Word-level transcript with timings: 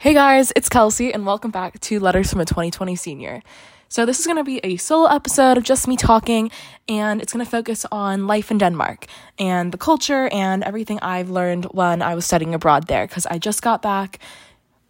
Hey 0.00 0.14
guys, 0.14 0.52
it's 0.54 0.68
Kelsey, 0.68 1.12
and 1.12 1.26
welcome 1.26 1.50
back 1.50 1.80
to 1.80 1.98
Letters 1.98 2.30
from 2.30 2.40
a 2.40 2.44
2020 2.44 2.94
Senior. 2.94 3.42
So, 3.88 4.06
this 4.06 4.20
is 4.20 4.26
going 4.26 4.36
to 4.36 4.44
be 4.44 4.60
a 4.62 4.76
solo 4.76 5.08
episode 5.08 5.58
of 5.58 5.64
just 5.64 5.88
me 5.88 5.96
talking, 5.96 6.52
and 6.88 7.20
it's 7.20 7.32
going 7.32 7.44
to 7.44 7.50
focus 7.50 7.84
on 7.90 8.28
life 8.28 8.52
in 8.52 8.58
Denmark 8.58 9.06
and 9.40 9.72
the 9.72 9.76
culture 9.76 10.28
and 10.28 10.62
everything 10.62 11.00
I've 11.00 11.30
learned 11.30 11.64
when 11.72 12.00
I 12.00 12.14
was 12.14 12.24
studying 12.24 12.54
abroad 12.54 12.86
there 12.86 13.08
because 13.08 13.26
I 13.26 13.38
just 13.38 13.60
got 13.60 13.82
back 13.82 14.20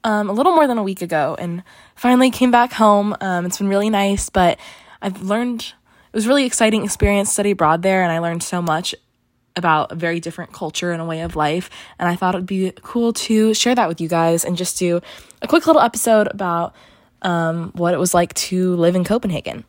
um, 0.05 0.29
a 0.29 0.33
little 0.35 0.55
more 0.55 0.67
than 0.67 0.77
a 0.77 0.83
week 0.83 1.01
ago 1.01 1.35
and 1.39 1.63
finally 1.95 2.31
came 2.31 2.51
back 2.51 2.75
home. 2.75 3.17
Um, 3.23 3.47
it's 3.47 3.57
been 3.57 3.69
really 3.69 3.89
nice, 3.89 4.29
but 4.29 4.59
I've 5.01 5.23
learned 5.23 5.63
it 5.63 6.17
was 6.17 6.27
really 6.27 6.45
exciting 6.45 6.85
experience 6.85 7.33
study 7.33 7.53
abroad 7.53 7.81
there, 7.81 8.03
and 8.03 8.13
I 8.13 8.19
learned 8.19 8.43
so 8.43 8.61
much 8.61 8.95
about 9.59 9.93
a 9.93 9.95
very 9.95 10.21
different 10.21 10.53
culture 10.53 10.93
and 10.93 11.03
a 11.03 11.05
way 11.05 11.21
of 11.21 11.37
life. 11.37 11.69
And 11.99 12.09
I 12.09 12.17
thought 12.17 12.35
it'd 12.35 12.47
be 12.47 12.73
cool 12.83 13.13
to 13.13 13.53
share 13.53 13.75
that 13.75 13.89
with 13.89 14.01
you 14.01 14.09
guys 14.09 14.45
and 14.45 14.57
just 14.57 14.79
do 14.79 15.01
a 15.43 15.49
quick 15.49 15.67
little 15.67 15.83
episode 15.83 16.29
about 16.29 16.75
um, 17.23 17.73
what 17.75 17.93
it 17.93 17.99
was 17.99 18.15
like 18.15 18.33
to 18.35 18.77
live 18.77 18.95
in 18.95 19.05
Copenhagen. 19.05 19.65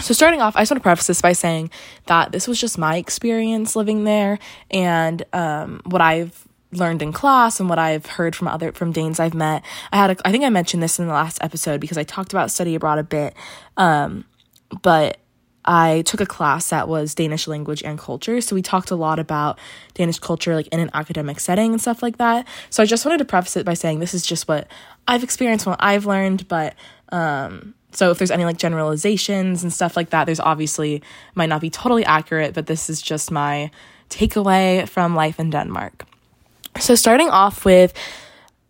So, 0.00 0.14
starting 0.14 0.40
off, 0.40 0.56
I 0.56 0.62
just 0.62 0.70
want 0.70 0.80
to 0.80 0.84
preface 0.84 1.06
this 1.06 1.20
by 1.20 1.32
saying 1.32 1.70
that 2.06 2.32
this 2.32 2.48
was 2.48 2.58
just 2.58 2.78
my 2.78 2.96
experience 2.96 3.76
living 3.76 4.04
there 4.04 4.38
and 4.70 5.22
um, 5.32 5.82
what 5.84 6.00
I've 6.00 6.48
learned 6.72 7.02
in 7.02 7.12
class 7.12 7.60
and 7.60 7.68
what 7.68 7.78
I've 7.78 8.06
heard 8.06 8.34
from 8.34 8.48
other 8.48 8.72
from 8.72 8.92
Danes 8.92 9.20
I've 9.20 9.34
met. 9.34 9.62
I 9.92 9.98
had 9.98 10.10
a, 10.10 10.16
I 10.26 10.32
think 10.32 10.44
I 10.44 10.50
mentioned 10.50 10.82
this 10.82 10.98
in 10.98 11.06
the 11.06 11.12
last 11.12 11.38
episode 11.42 11.80
because 11.80 11.98
I 11.98 12.04
talked 12.04 12.32
about 12.32 12.50
study 12.50 12.74
abroad 12.74 12.98
a 12.98 13.04
bit. 13.04 13.34
Um, 13.76 14.24
but 14.80 15.18
I 15.64 16.02
took 16.02 16.20
a 16.20 16.26
class 16.26 16.70
that 16.70 16.88
was 16.88 17.14
Danish 17.14 17.46
language 17.46 17.82
and 17.82 17.98
culture. 17.98 18.40
So 18.40 18.54
we 18.54 18.62
talked 18.62 18.90
a 18.90 18.96
lot 18.96 19.18
about 19.18 19.58
Danish 19.94 20.18
culture, 20.18 20.54
like 20.54 20.68
in 20.68 20.80
an 20.80 20.90
academic 20.94 21.40
setting 21.40 21.72
and 21.72 21.80
stuff 21.80 22.02
like 22.02 22.18
that. 22.18 22.46
So 22.70 22.82
I 22.82 22.86
just 22.86 23.04
wanted 23.04 23.18
to 23.18 23.24
preface 23.24 23.56
it 23.56 23.64
by 23.64 23.74
saying 23.74 24.00
this 24.00 24.14
is 24.14 24.26
just 24.26 24.48
what 24.48 24.68
I've 25.06 25.22
experienced, 25.22 25.66
what 25.66 25.82
I've 25.82 26.06
learned. 26.06 26.48
But 26.48 26.74
um, 27.10 27.74
so 27.92 28.10
if 28.10 28.18
there's 28.18 28.30
any 28.30 28.44
like 28.44 28.56
generalizations 28.56 29.62
and 29.62 29.72
stuff 29.72 29.96
like 29.96 30.10
that, 30.10 30.24
there's 30.24 30.40
obviously 30.40 31.02
might 31.34 31.48
not 31.48 31.60
be 31.60 31.70
totally 31.70 32.04
accurate, 32.04 32.54
but 32.54 32.66
this 32.66 32.90
is 32.90 33.00
just 33.00 33.30
my 33.30 33.70
takeaway 34.10 34.88
from 34.88 35.14
life 35.14 35.38
in 35.38 35.50
Denmark. 35.50 36.04
So 36.80 36.94
starting 36.94 37.28
off 37.28 37.64
with 37.64 37.92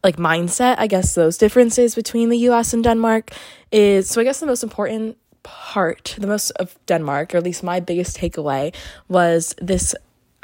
like 0.05 0.17
mindset, 0.17 0.77
I 0.79 0.89
guess 0.89 1.15
those 1.15 1.39
differences 1.39 1.95
between 1.95 2.29
the 2.29 2.39
US 2.51 2.75
and 2.75 2.83
Denmark 2.83 3.31
is 3.71 4.11
so 4.11 4.21
I 4.21 4.25
guess 4.25 4.41
the 4.41 4.47
most 4.47 4.63
important 4.63 5.17
part, 5.43 6.17
the 6.19 6.27
most 6.27 6.51
of 6.53 6.77
Denmark, 6.87 7.35
or 7.35 7.39
at 7.39 7.45
least 7.45 7.63
my 7.63 7.81
biggest 7.81 8.17
takeaway, 8.17 8.75
was 9.09 9.55
this 9.61 9.95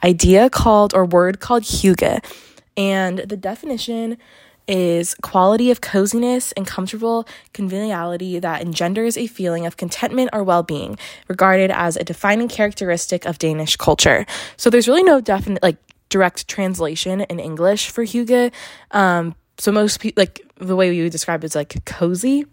idea 0.04 0.48
called 0.50 0.94
or 0.94 1.04
word 1.04 1.40
called 1.40 1.64
hygge. 1.64 2.24
And 2.76 3.18
the 3.18 3.36
definition 3.36 4.18
is 4.68 5.14
quality 5.22 5.70
of 5.70 5.80
coziness 5.80 6.52
and 6.52 6.66
comfortable 6.66 7.26
conviviality 7.54 8.38
that 8.38 8.60
engenders 8.60 9.16
a 9.16 9.26
feeling 9.26 9.64
of 9.64 9.78
contentment 9.78 10.28
or 10.32 10.44
well-being 10.44 10.98
regarded 11.26 11.70
as 11.70 11.96
a 11.96 12.04
defining 12.04 12.48
characteristic 12.48 13.24
of 13.24 13.38
Danish 13.38 13.76
culture. 13.76 14.26
So 14.58 14.68
there's 14.68 14.86
really 14.86 15.02
no 15.02 15.20
definite 15.20 15.62
like 15.62 15.78
direct 16.10 16.48
translation 16.48 17.22
in 17.22 17.40
English 17.40 17.90
for 17.90 18.04
hygge. 18.04 18.52
Um, 18.90 19.34
so 19.56 19.72
most 19.72 20.00
people 20.00 20.20
like 20.20 20.40
the 20.58 20.76
way 20.76 20.90
we 20.90 21.02
would 21.02 21.12
describe 21.12 21.42
it 21.42 21.46
is 21.46 21.54
like 21.54 21.84
cozy 21.86 22.44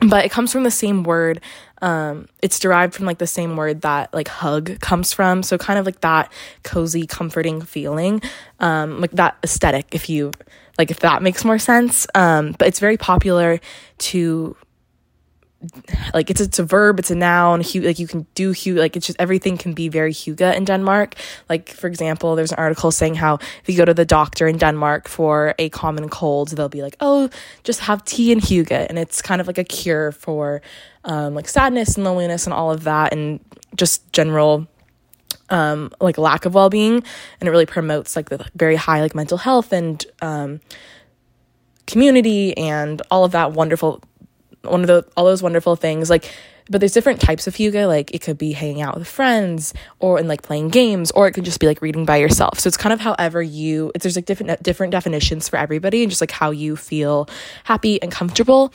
but 0.00 0.24
it 0.24 0.30
comes 0.30 0.52
from 0.52 0.62
the 0.64 0.70
same 0.70 1.02
word 1.02 1.40
um 1.80 2.28
it's 2.42 2.58
derived 2.58 2.94
from 2.94 3.06
like 3.06 3.18
the 3.18 3.26
same 3.26 3.56
word 3.56 3.82
that 3.82 4.12
like 4.12 4.28
hug 4.28 4.80
comes 4.80 5.12
from. 5.12 5.42
So 5.42 5.58
kind 5.58 5.78
of 5.78 5.86
like 5.86 6.00
that 6.00 6.32
cozy 6.64 7.06
comforting 7.06 7.60
feeling 7.62 8.20
um 8.60 9.00
like 9.00 9.12
that 9.12 9.36
aesthetic 9.44 9.94
if 9.94 10.08
you 10.08 10.32
like 10.76 10.90
if 10.90 11.00
that 11.00 11.22
makes 11.22 11.44
more 11.44 11.58
sense. 11.58 12.06
Um 12.14 12.54
but 12.58 12.68
it's 12.68 12.80
very 12.80 12.96
popular 12.96 13.60
to 13.98 14.56
like 16.14 16.30
it's 16.30 16.40
it's 16.40 16.58
a 16.58 16.64
verb, 16.64 16.98
it's 16.98 17.10
a 17.10 17.16
noun. 17.16 17.62
Like 17.74 17.98
you 17.98 18.06
can 18.06 18.26
do 18.34 18.52
hu 18.52 18.74
like 18.74 18.96
it's 18.96 19.06
just 19.06 19.20
everything 19.20 19.58
can 19.58 19.72
be 19.72 19.88
very 19.88 20.12
hygge 20.12 20.54
in 20.54 20.64
Denmark. 20.64 21.16
Like 21.48 21.70
for 21.70 21.88
example, 21.88 22.36
there's 22.36 22.52
an 22.52 22.58
article 22.58 22.92
saying 22.92 23.16
how 23.16 23.34
if 23.34 23.62
you 23.66 23.76
go 23.76 23.84
to 23.84 23.94
the 23.94 24.04
doctor 24.04 24.46
in 24.46 24.58
Denmark 24.58 25.08
for 25.08 25.54
a 25.58 25.68
common 25.70 26.08
cold, 26.08 26.50
they'll 26.50 26.68
be 26.68 26.82
like, 26.82 26.96
"Oh, 27.00 27.28
just 27.64 27.80
have 27.80 28.04
tea 28.04 28.30
and 28.30 28.40
hygge, 28.40 28.70
and 28.70 28.98
it's 28.98 29.20
kind 29.20 29.40
of 29.40 29.46
like 29.46 29.58
a 29.58 29.64
cure 29.64 30.12
for 30.12 30.62
um, 31.04 31.34
like 31.34 31.48
sadness 31.48 31.96
and 31.96 32.04
loneliness 32.04 32.46
and 32.46 32.54
all 32.54 32.70
of 32.70 32.84
that, 32.84 33.12
and 33.12 33.40
just 33.74 34.12
general 34.12 34.68
um, 35.50 35.90
like 36.00 36.18
lack 36.18 36.44
of 36.44 36.54
well 36.54 36.70
being, 36.70 37.02
and 37.40 37.48
it 37.48 37.50
really 37.50 37.66
promotes 37.66 38.14
like 38.14 38.28
the 38.28 38.46
very 38.54 38.76
high 38.76 39.00
like 39.00 39.14
mental 39.14 39.38
health 39.38 39.72
and 39.72 40.06
um, 40.22 40.60
community 41.88 42.56
and 42.56 43.02
all 43.10 43.24
of 43.24 43.32
that 43.32 43.52
wonderful 43.52 44.00
one 44.62 44.80
of 44.80 44.86
the 44.86 45.06
all 45.16 45.24
those 45.24 45.42
wonderful 45.42 45.76
things 45.76 46.10
like 46.10 46.30
but 46.70 46.80
there's 46.80 46.92
different 46.92 47.20
types 47.20 47.46
of 47.46 47.54
hygge 47.54 47.86
like 47.86 48.14
it 48.14 48.20
could 48.20 48.36
be 48.36 48.52
hanging 48.52 48.82
out 48.82 48.96
with 48.98 49.06
friends 49.06 49.72
or 50.00 50.18
and 50.18 50.28
like 50.28 50.42
playing 50.42 50.68
games 50.68 51.10
or 51.12 51.26
it 51.26 51.32
could 51.32 51.44
just 51.44 51.60
be 51.60 51.66
like 51.66 51.80
reading 51.80 52.04
by 52.04 52.16
yourself 52.16 52.58
so 52.58 52.68
it's 52.68 52.76
kind 52.76 52.92
of 52.92 53.00
however 53.00 53.40
you 53.40 53.92
there's 54.00 54.16
like 54.16 54.26
different 54.26 54.62
different 54.62 54.90
definitions 54.90 55.48
for 55.48 55.56
everybody 55.56 56.02
and 56.02 56.10
just 56.10 56.20
like 56.20 56.30
how 56.30 56.50
you 56.50 56.76
feel 56.76 57.28
happy 57.64 58.00
and 58.02 58.12
comfortable 58.12 58.72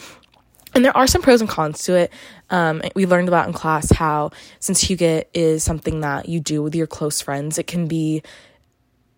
and 0.75 0.83
there 0.83 0.95
are 0.95 1.07
some 1.07 1.21
pros 1.21 1.39
and 1.39 1.49
cons 1.49 1.83
to 1.83 1.95
it. 1.95 2.11
Um, 2.50 2.81
we 2.95 3.05
learned 3.05 3.27
about 3.27 3.47
in 3.47 3.53
class 3.53 3.91
how 3.91 4.31
since 4.59 4.83
hygge 4.83 5.25
is 5.33 5.63
something 5.63 6.01
that 6.01 6.27
you 6.27 6.39
do 6.39 6.63
with 6.63 6.75
your 6.75 6.88
close 6.88 7.21
friends, 7.21 7.57
it 7.57 7.67
can 7.67 7.88
be 7.88 8.23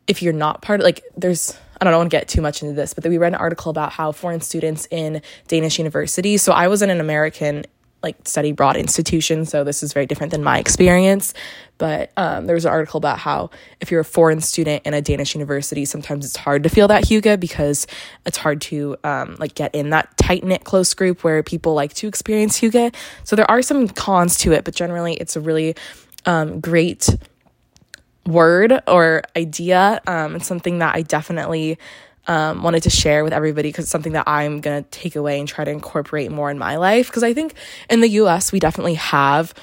if 0.07 0.21
you're 0.21 0.33
not 0.33 0.61
part 0.61 0.79
of 0.79 0.83
like 0.83 1.03
there's 1.17 1.57
I 1.79 1.85
don't 1.85 1.97
want 1.97 2.09
to 2.09 2.17
get 2.17 2.27
too 2.27 2.41
much 2.41 2.61
into 2.61 2.73
this, 2.73 2.93
but 2.93 3.05
we 3.05 3.17
read 3.17 3.33
an 3.33 3.39
article 3.39 3.69
about 3.69 3.91
how 3.91 4.11
foreign 4.11 4.41
students 4.41 4.88
in 4.91 5.21
Danish 5.47 5.77
universities. 5.77 6.41
So 6.41 6.53
I 6.53 6.67
was 6.67 6.81
in 6.81 6.89
an 6.89 7.01
American 7.01 7.66
like 8.01 8.15
study 8.27 8.51
abroad 8.51 8.77
institution, 8.77 9.45
so 9.45 9.63
this 9.63 9.81
is 9.81 9.91
very 9.91 10.05
different 10.05 10.31
than 10.31 10.44
my 10.44 10.59
experience. 10.59 11.33
But 11.79 12.11
um, 12.15 12.45
there 12.45 12.53
was 12.53 12.63
an 12.63 12.71
article 12.71 12.99
about 12.99 13.17
how 13.17 13.49
if 13.81 13.89
you're 13.89 14.01
a 14.01 14.05
foreign 14.05 14.41
student 14.41 14.85
in 14.85 14.94
a 14.94 15.01
Danish 15.01 15.33
university, 15.33 15.85
sometimes 15.85 16.23
it's 16.23 16.38
hard 16.38 16.63
to 16.63 16.69
feel 16.69 16.88
that 16.88 17.03
hygge 17.03 17.39
because 17.39 17.88
it's 18.25 18.38
hard 18.38 18.61
to 18.61 18.95
um, 19.03 19.35
like 19.39 19.55
get 19.55 19.73
in 19.73 19.89
that 19.89 20.15
tight 20.17 20.44
knit 20.44 20.63
close 20.63 20.94
group 20.94 21.23
where 21.23 21.41
people 21.41 21.73
like 21.73 21.94
to 21.95 22.07
experience 22.07 22.59
hygge. 22.61 22.94
So 23.23 23.35
there 23.35 23.49
are 23.49 23.63
some 23.63 23.88
cons 23.88 24.38
to 24.39 24.53
it, 24.53 24.65
but 24.65 24.75
generally 24.75 25.15
it's 25.15 25.35
a 25.35 25.41
really 25.41 25.75
um, 26.25 26.59
great 26.59 27.09
word 28.25 28.81
or 28.88 29.24
idea. 29.36 30.02
Um, 30.08 30.36
it's 30.36 30.47
something 30.47 30.80
that 30.80 30.96
I 30.96 31.02
definitely 31.02 31.78
um, 32.28 32.63
wanted 32.63 32.84
to 32.84 32.90
share 32.90 33.24
with 33.24 33.34
everybody 33.34 33.69
because 33.69 33.86
it's 33.86 33.91
something 33.91 34.13
that 34.13 34.28
I'm 34.28 34.62
going 34.62 34.84
to 34.84 34.90
take 34.90 35.16
away 35.16 35.40
and 35.40 35.47
try 35.47 35.63
to 35.63 35.72
incorporate 35.72 36.31
more 36.31 36.50
in 36.50 36.58
my 36.58 36.78
life. 36.78 37.08
Because 37.08 37.24
I 37.24 37.34
think 37.34 37.53
in 37.90 38.02
the 38.02 38.09
US, 38.09 38.52
we 38.52 38.59
definitely 38.59 38.96
have 38.96 39.53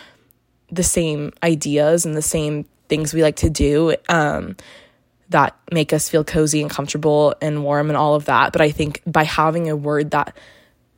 the 0.71 0.83
same 0.83 1.33
ideas 1.43 2.07
and 2.07 2.17
the 2.17 2.23
same 2.23 2.65
things 2.89 3.13
we 3.13 3.23
like 3.23 3.37
to 3.37 3.51
do 3.51 3.95
um, 4.09 4.57
that 5.31 5.57
make 5.73 5.93
us 5.93 6.09
feel 6.09 6.25
cozy 6.25 6.61
and 6.63 6.71
comfortable 6.71 7.35
and 7.41 7.65
warm 7.65 7.91
and 7.91 7.97
all 7.97 8.15
of 8.15 8.27
that. 8.27 8.53
But 8.53 8.63
I 8.63 8.71
think 8.71 9.03
by 9.07 9.25
having 9.25 9.69
a 9.69 9.77
word 9.77 10.13
that 10.13 10.37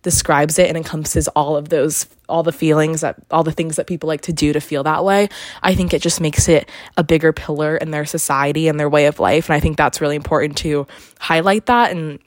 describes 0.04 0.58
it 0.58 0.68
and 0.68 0.76
encompasses 0.76 1.26
all 1.28 1.56
of 1.56 1.70
those 1.70 2.06
all 2.28 2.42
the 2.42 2.52
feelings 2.52 3.00
that 3.00 3.16
all 3.30 3.42
the 3.42 3.50
things 3.50 3.76
that 3.76 3.86
people 3.86 4.06
like 4.06 4.20
to 4.20 4.32
do 4.32 4.52
to 4.52 4.60
feel 4.60 4.84
that 4.84 5.02
way 5.02 5.28
i 5.62 5.74
think 5.74 5.92
it 5.92 6.02
just 6.02 6.20
makes 6.20 6.48
it 6.48 6.68
a 6.96 7.02
bigger 7.02 7.32
pillar 7.32 7.76
in 7.76 7.90
their 7.90 8.04
society 8.04 8.68
and 8.68 8.78
their 8.78 8.88
way 8.88 9.06
of 9.06 9.18
life. 9.18 9.48
And 9.48 9.56
i 9.56 9.60
think 9.60 9.76
that's 9.76 10.00
really 10.00 10.16
important 10.16 10.58
to 10.58 10.86
highlight 11.18 11.66
that 11.66 11.90
and 11.90 12.18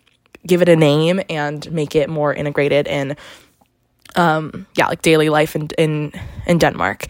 give 0.46 0.62
it 0.62 0.70
a 0.70 0.76
name 0.76 1.22
and 1.30 1.72
make 1.72 1.96
it 1.96 2.10
more 2.10 2.34
integrated 2.34 2.88
in 2.88 3.16
um 4.16 4.66
yeah 4.76 4.88
like 4.88 5.02
daily 5.02 5.30
life 5.30 5.56
in 5.56 5.68
in 5.78 6.12
in 6.46 6.58
denmark. 6.58 7.06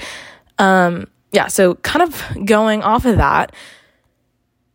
Um 0.60 1.08
yeah 1.32 1.48
so 1.48 1.76
kind 1.76 2.04
of 2.04 2.46
going 2.46 2.84
off 2.84 3.06
of 3.06 3.18
that 3.18 3.54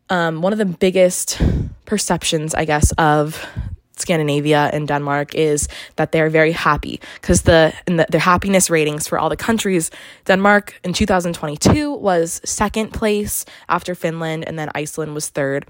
um 0.09 0.42
one 0.42 0.53
of 0.53 0.59
the 0.59 0.66
biggest 0.66 1.41
perceptions 1.84 2.54
i 2.54 2.64
guess 2.64 2.92
of 2.92 3.44
Scandinavia 3.97 4.71
and 4.72 4.89
Denmark 4.89 5.34
is 5.34 5.68
that 5.97 6.12
they're 6.12 6.30
very 6.30 6.53
happy 6.53 7.00
because 7.21 7.42
the, 7.42 7.72
the 7.86 8.06
their 8.10 8.21
happiness 8.21 8.71
ratings 8.71 9.06
for 9.09 9.18
all 9.18 9.28
the 9.28 9.36
countries. 9.36 9.91
Denmark 10.24 10.80
in 10.84 10.92
2022 10.92 11.92
was 11.92 12.41
second 12.44 12.92
place 12.92 13.44
after 13.68 13.94
Finland 13.94 14.44
and 14.47 14.59
then 14.59 14.71
Iceland 14.74 15.15
was 15.15 15.28
third 15.28 15.66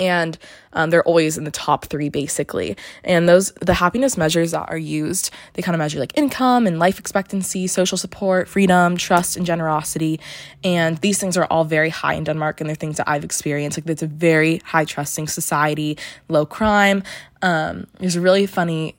and 0.00 0.38
um, 0.72 0.90
they're 0.90 1.04
always 1.04 1.36
in 1.38 1.44
the 1.44 1.50
top 1.50 1.84
three 1.84 2.08
basically. 2.08 2.76
And 3.04 3.28
those 3.28 3.52
the 3.60 3.74
happiness 3.74 4.16
measures 4.16 4.50
that 4.52 4.68
are 4.68 4.78
used 4.78 5.30
they 5.52 5.62
kind 5.62 5.74
of 5.74 5.78
measure 5.78 6.00
like 6.00 6.16
income 6.16 6.66
and 6.66 6.78
life 6.78 6.98
expectancy 6.98 7.66
social 7.66 7.98
support 7.98 8.48
freedom 8.48 8.96
trust 8.96 9.36
and 9.36 9.46
generosity. 9.46 10.18
And 10.64 10.96
these 10.98 11.18
things 11.18 11.36
are 11.36 11.44
all 11.44 11.64
very 11.64 11.90
high 11.90 12.14
in 12.14 12.24
denmark 12.24 12.60
and 12.60 12.68
they're 12.68 12.74
things 12.74 12.96
that 12.96 13.08
i've 13.08 13.24
experienced. 13.24 13.78
Like 13.78 13.88
it's 13.88 14.02
a 14.02 14.06
very 14.06 14.58
high 14.64 14.86
trusting 14.86 15.28
society 15.28 15.98
low 16.28 16.46
crime. 16.46 17.02
Um, 17.42 17.86
there's 17.98 18.16
a 18.16 18.20
really 18.20 18.46
funny. 18.46 18.96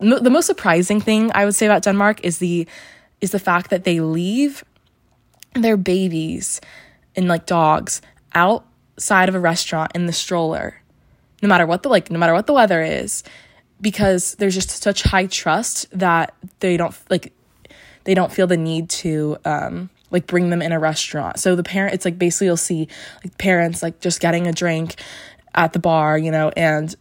M- 0.00 0.22
the 0.22 0.30
most 0.30 0.46
surprising 0.46 1.00
thing 1.00 1.30
i 1.34 1.44
would 1.44 1.54
say 1.54 1.66
about 1.66 1.82
denmark 1.82 2.24
is 2.24 2.38
the 2.38 2.66
is 3.20 3.32
the 3.32 3.38
fact 3.38 3.70
that 3.70 3.82
they 3.84 4.00
leave 4.00 4.64
their 5.54 5.76
babies 5.76 6.60
and 7.16 7.28
like 7.28 7.46
dogs 7.46 8.00
out 8.34 8.64
side 8.98 9.28
of 9.28 9.34
a 9.34 9.40
restaurant 9.40 9.92
in 9.94 10.06
the 10.06 10.12
stroller 10.12 10.80
no 11.42 11.48
matter 11.48 11.66
what 11.66 11.82
the 11.82 11.88
like 11.88 12.10
no 12.10 12.18
matter 12.18 12.32
what 12.32 12.46
the 12.46 12.52
weather 12.52 12.82
is 12.82 13.22
because 13.80 14.34
there's 14.36 14.54
just 14.54 14.70
such 14.82 15.02
high 15.02 15.26
trust 15.26 15.86
that 15.96 16.34
they 16.60 16.76
don't 16.76 16.96
like 17.10 17.32
they 18.04 18.14
don't 18.14 18.32
feel 18.32 18.46
the 18.46 18.56
need 18.56 18.88
to 18.88 19.36
um 19.44 19.90
like 20.10 20.26
bring 20.26 20.48
them 20.48 20.62
in 20.62 20.72
a 20.72 20.78
restaurant. 20.78 21.38
So 21.38 21.54
the 21.54 21.62
parent 21.62 21.94
it's 21.94 22.04
like 22.04 22.18
basically 22.18 22.46
you'll 22.46 22.56
see 22.56 22.88
like 23.22 23.36
parents 23.38 23.82
like 23.82 24.00
just 24.00 24.20
getting 24.20 24.46
a 24.46 24.52
drink 24.52 24.96
at 25.54 25.72
the 25.72 25.78
bar, 25.78 26.16
you 26.16 26.30
know, 26.30 26.50
and 26.56 26.94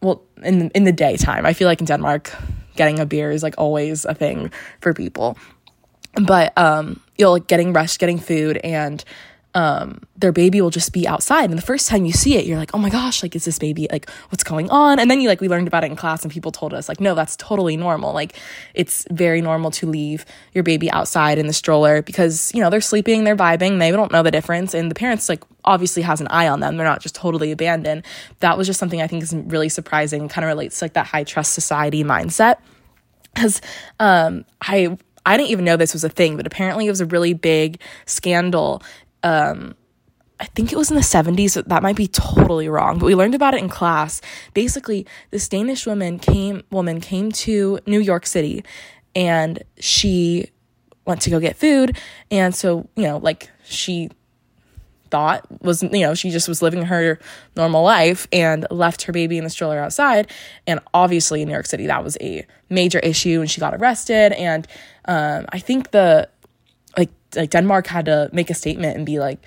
well 0.00 0.22
in 0.42 0.70
in 0.70 0.84
the 0.84 0.92
daytime. 0.92 1.46
I 1.46 1.52
feel 1.52 1.68
like 1.68 1.80
in 1.80 1.86
Denmark 1.86 2.34
getting 2.76 2.98
a 2.98 3.06
beer 3.06 3.30
is 3.30 3.42
like 3.42 3.54
always 3.56 4.04
a 4.04 4.14
thing 4.14 4.50
for 4.80 4.92
people. 4.92 5.38
But 6.14 6.56
um 6.58 7.00
you'll 7.16 7.32
like 7.32 7.46
getting 7.46 7.72
rest, 7.72 7.98
getting 7.98 8.18
food 8.18 8.58
and 8.58 9.04
um, 9.54 10.00
their 10.16 10.32
baby 10.32 10.60
will 10.60 10.70
just 10.70 10.92
be 10.92 11.06
outside. 11.06 11.48
And 11.48 11.56
the 11.56 11.62
first 11.62 11.88
time 11.88 12.04
you 12.04 12.12
see 12.12 12.36
it, 12.36 12.44
you're 12.44 12.58
like, 12.58 12.74
oh 12.74 12.78
my 12.78 12.90
gosh, 12.90 13.22
like, 13.22 13.36
is 13.36 13.44
this 13.44 13.58
baby, 13.58 13.86
like, 13.90 14.10
what's 14.30 14.42
going 14.42 14.68
on? 14.70 14.98
And 14.98 15.10
then 15.10 15.20
you, 15.20 15.28
like, 15.28 15.40
we 15.40 15.48
learned 15.48 15.68
about 15.68 15.84
it 15.84 15.90
in 15.90 15.96
class 15.96 16.24
and 16.24 16.32
people 16.32 16.50
told 16.50 16.74
us, 16.74 16.88
like, 16.88 17.00
no, 17.00 17.14
that's 17.14 17.36
totally 17.36 17.76
normal. 17.76 18.12
Like, 18.12 18.36
it's 18.74 19.06
very 19.10 19.40
normal 19.40 19.70
to 19.72 19.86
leave 19.86 20.26
your 20.52 20.64
baby 20.64 20.90
outside 20.90 21.38
in 21.38 21.46
the 21.46 21.52
stroller 21.52 22.02
because, 22.02 22.52
you 22.54 22.60
know, 22.60 22.68
they're 22.68 22.80
sleeping, 22.80 23.24
they're 23.24 23.36
vibing, 23.36 23.78
they 23.78 23.92
don't 23.92 24.10
know 24.10 24.22
the 24.22 24.32
difference. 24.32 24.74
And 24.74 24.90
the 24.90 24.94
parents, 24.94 25.28
like, 25.28 25.44
obviously 25.64 26.02
has 26.02 26.20
an 26.20 26.28
eye 26.28 26.48
on 26.48 26.60
them. 26.60 26.76
They're 26.76 26.86
not 26.86 27.00
just 27.00 27.14
totally 27.14 27.52
abandoned. 27.52 28.04
That 28.40 28.58
was 28.58 28.66
just 28.66 28.80
something 28.80 29.00
I 29.00 29.06
think 29.06 29.22
is 29.22 29.34
really 29.34 29.68
surprising, 29.68 30.28
kind 30.28 30.44
of 30.44 30.48
relates 30.48 30.80
to, 30.80 30.86
like, 30.86 30.94
that 30.94 31.06
high 31.06 31.24
trust 31.24 31.52
society 31.54 32.02
mindset. 32.02 32.56
Because 33.32 33.60
um, 33.98 34.44
I 34.62 34.96
I 35.26 35.36
didn't 35.36 35.50
even 35.50 35.64
know 35.64 35.76
this 35.76 35.94
was 35.94 36.04
a 36.04 36.08
thing, 36.08 36.36
but 36.36 36.46
apparently 36.46 36.86
it 36.86 36.90
was 36.90 37.00
a 37.00 37.06
really 37.06 37.32
big 37.32 37.80
scandal 38.04 38.82
um, 39.24 39.74
I 40.38 40.44
think 40.46 40.72
it 40.72 40.76
was 40.76 40.90
in 40.90 40.96
the 40.96 41.02
70s. 41.02 41.64
That 41.66 41.82
might 41.82 41.96
be 41.96 42.06
totally 42.06 42.68
wrong, 42.68 42.98
but 42.98 43.06
we 43.06 43.14
learned 43.14 43.34
about 43.34 43.54
it 43.54 43.60
in 43.60 43.68
class. 43.68 44.20
Basically, 44.52 45.06
this 45.30 45.48
Danish 45.48 45.86
woman 45.86 46.18
came 46.18 46.62
woman 46.70 47.00
came 47.00 47.32
to 47.32 47.78
New 47.86 48.00
York 48.00 48.26
City 48.26 48.64
and 49.16 49.62
she 49.78 50.50
went 51.06 51.20
to 51.22 51.30
go 51.30 51.40
get 51.40 51.56
food 51.56 51.96
and 52.30 52.54
so, 52.54 52.88
you 52.96 53.04
know, 53.04 53.18
like 53.18 53.50
she 53.64 54.10
thought 55.10 55.46
was 55.62 55.80
you 55.84 56.00
know 56.00 56.12
she 56.12 56.30
just 56.30 56.48
was 56.48 56.60
living 56.60 56.82
her 56.86 57.20
normal 57.54 57.84
life 57.84 58.26
and 58.32 58.66
left 58.68 59.02
her 59.02 59.12
baby 59.12 59.38
in 59.38 59.44
the 59.44 59.50
stroller 59.50 59.78
outside 59.78 60.28
and 60.66 60.80
obviously 60.92 61.40
in 61.40 61.46
new 61.46 61.54
york 61.54 61.66
city 61.66 61.86
that 61.86 62.02
was 62.02 62.18
a 62.20 62.44
major 62.68 62.98
issue 62.98 63.40
and 63.40 63.48
she 63.48 63.60
got 63.60 63.72
arrested 63.74 64.32
and 64.32 64.66
um, 65.04 65.46
i 65.50 65.58
think 65.60 65.92
the 65.92 66.28
like 67.36 67.50
Denmark 67.50 67.86
had 67.86 68.06
to 68.06 68.30
make 68.32 68.50
a 68.50 68.54
statement 68.54 68.96
and 68.96 69.06
be 69.06 69.18
like, 69.18 69.44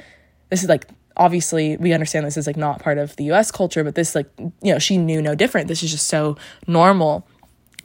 this 0.49 0.63
is 0.63 0.69
like 0.69 0.87
obviously 1.15 1.77
we 1.77 1.93
understand 1.93 2.25
this 2.25 2.37
is 2.37 2.47
like 2.47 2.57
not 2.57 2.79
part 2.79 2.97
of 2.97 3.15
the 3.15 3.25
US 3.31 3.51
culture, 3.51 3.83
but 3.83 3.95
this 3.95 4.15
like, 4.15 4.29
you 4.37 4.71
know, 4.71 4.79
she 4.79 4.97
knew 4.97 5.21
no 5.21 5.35
different. 5.35 5.67
This 5.67 5.83
is 5.83 5.91
just 5.91 6.07
so 6.07 6.37
normal. 6.67 7.27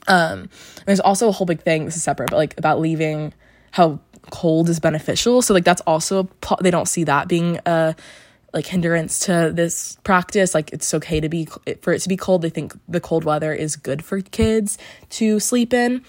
Um, 0.07 0.49
there's 0.85 0.99
also 0.99 1.29
a 1.29 1.31
whole 1.31 1.45
big 1.45 1.61
thing, 1.61 1.85
this 1.85 1.95
is 1.95 2.03
separate, 2.03 2.29
but 2.29 2.37
like 2.37 2.57
about 2.57 2.79
leaving 2.79 3.33
how 3.71 3.99
cold 4.29 4.69
is 4.69 4.79
beneficial. 4.79 5.41
So 5.41 5.53
like 5.53 5.65
that's 5.65 5.81
also 5.81 6.29
they 6.61 6.71
don't 6.71 6.87
see 6.87 7.03
that 7.05 7.27
being 7.27 7.59
a 7.65 7.95
like 8.53 8.67
hindrance 8.67 9.19
to 9.19 9.51
this 9.53 9.97
practice. 10.03 10.53
Like 10.53 10.71
it's 10.71 10.93
okay 10.93 11.19
to 11.19 11.29
be 11.29 11.47
for 11.81 11.93
it 11.93 11.99
to 12.01 12.09
be 12.09 12.17
cold. 12.17 12.43
They 12.43 12.49
think 12.49 12.73
the 12.87 13.01
cold 13.01 13.23
weather 13.23 13.53
is 13.53 13.75
good 13.75 14.05
for 14.05 14.21
kids 14.21 14.77
to 15.11 15.39
sleep 15.39 15.73
in. 15.73 16.03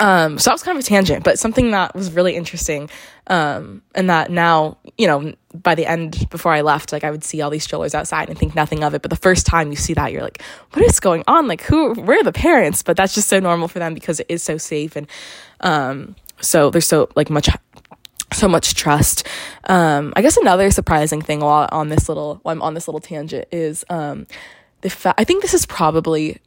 Um, 0.00 0.38
so 0.38 0.50
that 0.50 0.54
was 0.54 0.62
kind 0.62 0.78
of 0.78 0.84
a 0.84 0.86
tangent, 0.86 1.24
but 1.24 1.38
something 1.38 1.72
that 1.72 1.94
was 1.94 2.12
really 2.12 2.36
interesting. 2.36 2.88
Um, 3.26 3.82
and 3.94 4.08
that 4.08 4.30
now, 4.30 4.78
you 4.96 5.06
know, 5.06 5.34
by 5.54 5.74
the 5.74 5.86
end, 5.86 6.28
before 6.30 6.52
I 6.52 6.60
left, 6.60 6.92
like 6.92 7.04
I 7.04 7.10
would 7.10 7.24
see 7.24 7.42
all 7.42 7.50
these 7.50 7.64
strollers 7.64 7.94
outside 7.94 8.28
and 8.28 8.38
think 8.38 8.54
nothing 8.54 8.84
of 8.84 8.94
it. 8.94 9.02
But 9.02 9.10
the 9.10 9.16
first 9.16 9.44
time 9.44 9.70
you 9.70 9.76
see 9.76 9.94
that, 9.94 10.12
you're 10.12 10.22
like, 10.22 10.40
what 10.72 10.84
is 10.84 11.00
going 11.00 11.24
on? 11.26 11.48
Like, 11.48 11.62
who, 11.62 11.94
where 11.94 12.20
are 12.20 12.22
the 12.22 12.32
parents? 12.32 12.82
But 12.82 12.96
that's 12.96 13.14
just 13.14 13.28
so 13.28 13.40
normal 13.40 13.68
for 13.68 13.80
them 13.80 13.92
because 13.92 14.20
it 14.20 14.26
is 14.28 14.42
so 14.42 14.56
safe. 14.56 14.94
And, 14.94 15.08
um, 15.60 16.14
so 16.40 16.70
there's 16.70 16.86
so 16.86 17.08
like 17.16 17.28
much, 17.28 17.48
so 18.32 18.46
much 18.46 18.74
trust. 18.74 19.26
Um, 19.64 20.12
I 20.14 20.22
guess 20.22 20.36
another 20.36 20.70
surprising 20.70 21.22
thing 21.22 21.40
while 21.40 21.68
on 21.72 21.88
this 21.88 22.08
little, 22.08 22.38
while 22.42 22.52
I'm 22.52 22.62
on 22.62 22.74
this 22.74 22.86
little 22.86 23.00
tangent 23.00 23.48
is, 23.50 23.84
um, 23.90 24.26
the 24.82 24.90
fact, 24.90 25.20
I 25.20 25.24
think 25.24 25.42
this 25.42 25.54
is 25.54 25.66
probably, 25.66 26.38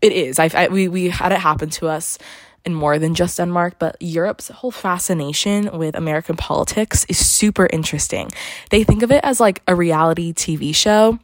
it 0.00 0.12
is. 0.12 0.38
I've, 0.38 0.54
I, 0.54 0.68
we, 0.68 0.88
we 0.88 1.10
had 1.10 1.32
it 1.32 1.38
happen 1.38 1.68
to 1.70 1.88
us 1.88 2.18
in 2.66 2.74
more 2.74 2.98
than 2.98 3.14
just 3.14 3.36
Denmark, 3.36 3.76
but 3.78 3.96
Europe's 4.00 4.48
whole 4.48 4.72
fascination 4.72 5.78
with 5.78 5.96
American 5.96 6.36
politics 6.36 7.06
is 7.08 7.24
super 7.24 7.68
interesting. 7.72 8.30
They 8.70 8.84
think 8.84 9.02
of 9.02 9.12
it 9.12 9.24
as 9.24 9.40
like 9.40 9.62
a 9.66 9.74
reality 9.74 10.34
TV 10.34 10.74
show. 10.74 11.18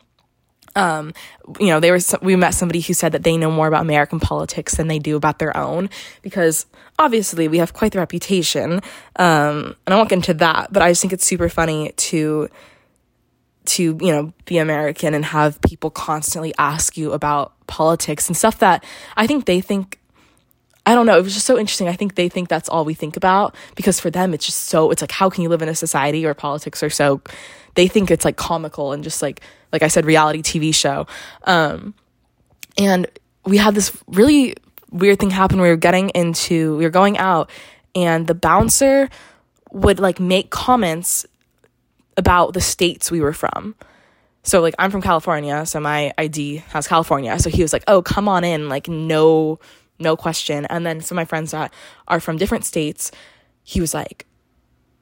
Um, 0.74 1.12
you 1.60 1.66
know, 1.66 1.80
they 1.80 1.90
were 1.90 1.98
we 2.22 2.34
met 2.36 2.54
somebody 2.54 2.80
who 2.80 2.94
said 2.94 3.12
that 3.12 3.24
they 3.24 3.36
know 3.36 3.50
more 3.50 3.66
about 3.66 3.82
American 3.82 4.20
politics 4.20 4.76
than 4.76 4.88
they 4.88 4.98
do 4.98 5.16
about 5.16 5.38
their 5.38 5.54
own 5.54 5.90
because 6.22 6.64
obviously 6.98 7.46
we 7.48 7.58
have 7.58 7.74
quite 7.74 7.92
the 7.92 7.98
reputation. 7.98 8.80
Um, 9.16 9.76
and 9.84 9.92
I 9.92 9.96
won't 9.96 10.08
get 10.08 10.16
into 10.16 10.34
that, 10.34 10.72
but 10.72 10.80
I 10.80 10.90
just 10.90 11.02
think 11.02 11.12
it's 11.12 11.26
super 11.26 11.50
funny 11.50 11.92
to 12.08 12.48
to 13.64 13.82
you 14.00 14.12
know 14.12 14.32
be 14.44 14.58
American 14.58 15.14
and 15.14 15.24
have 15.24 15.60
people 15.60 15.90
constantly 15.90 16.54
ask 16.58 16.96
you 16.96 17.12
about 17.12 17.52
politics 17.66 18.28
and 18.28 18.36
stuff 18.36 18.58
that 18.58 18.84
I 19.16 19.26
think 19.26 19.44
they 19.44 19.60
think 19.60 19.98
I 20.84 20.94
don't 20.94 21.06
know. 21.06 21.17
It 21.17 21.23
was 21.23 21.34
just 21.34 21.46
so 21.46 21.58
interesting. 21.58 21.88
I 21.88 21.94
think 21.94 22.17
they 22.17 22.29
think 22.29 22.49
that's 22.49 22.69
all 22.69 22.84
we 22.84 22.94
think 22.94 23.17
about 23.17 23.55
because 23.76 24.00
for 24.00 24.11
them, 24.11 24.34
it's 24.34 24.46
just 24.46 24.64
so, 24.64 24.90
it's 24.90 25.00
like, 25.00 25.12
how 25.12 25.31
can 25.31 25.43
you 25.43 25.49
live 25.49 25.62
in 25.62 25.69
a 25.69 25.75
society 25.75 26.25
where 26.25 26.34
politics 26.34 26.82
are 26.82 26.90
so, 26.90 27.20
they 27.75 27.87
think 27.87 28.11
it's 28.11 28.25
like 28.25 28.37
comical 28.37 28.93
and 28.93 29.05
just 29.05 29.23
like, 29.23 29.40
like 29.73 29.82
I 29.82 29.88
said, 29.88 30.05
reality 30.05 30.43
TV 30.43 30.75
show. 30.75 31.06
Um, 31.44 31.94
and 32.76 33.06
we 33.44 33.58
had 33.58 33.75
this 33.75 33.96
really 34.08 34.55
weird 34.90 35.20
thing 35.20 35.31
happen. 35.31 35.61
We 35.61 35.69
were 35.69 35.76
getting 35.76 36.11
into, 36.11 36.76
we 36.76 36.84
were 36.84 36.90
going 36.90 37.17
out 37.17 37.49
and 37.94 38.26
the 38.26 38.34
bouncer 38.34 39.08
would 39.70 40.00
like 40.00 40.19
make 40.19 40.50
comments 40.50 41.26
about 42.17 42.55
the 42.55 42.61
states 42.61 43.11
we 43.11 43.20
were 43.20 43.32
from. 43.32 43.75
So 44.43 44.61
like 44.61 44.75
I'm 44.79 44.90
from 44.90 45.02
California, 45.02 45.64
so 45.67 45.79
my 45.81 46.12
ID 46.19 46.56
has 46.69 46.88
California. 46.88 47.38
So 47.38 47.49
he 47.49 47.62
was 47.62 47.73
like, 47.73 47.84
"Oh, 47.87 48.02
come 48.02 48.29
on 48.29 48.43
in, 48.43 48.69
like 48.69 48.88
no 48.88 49.61
no 50.02 50.16
question. 50.16 50.66
And 50.66 50.84
then 50.84 51.00
some 51.00 51.16
of 51.16 51.22
my 51.22 51.25
friends 51.25 51.52
that 51.52 51.72
are 52.08 52.20
from 52.20 52.37
different 52.37 52.64
states, 52.64 53.10
he 53.62 53.81
was 53.81 53.94
like, 53.94 54.26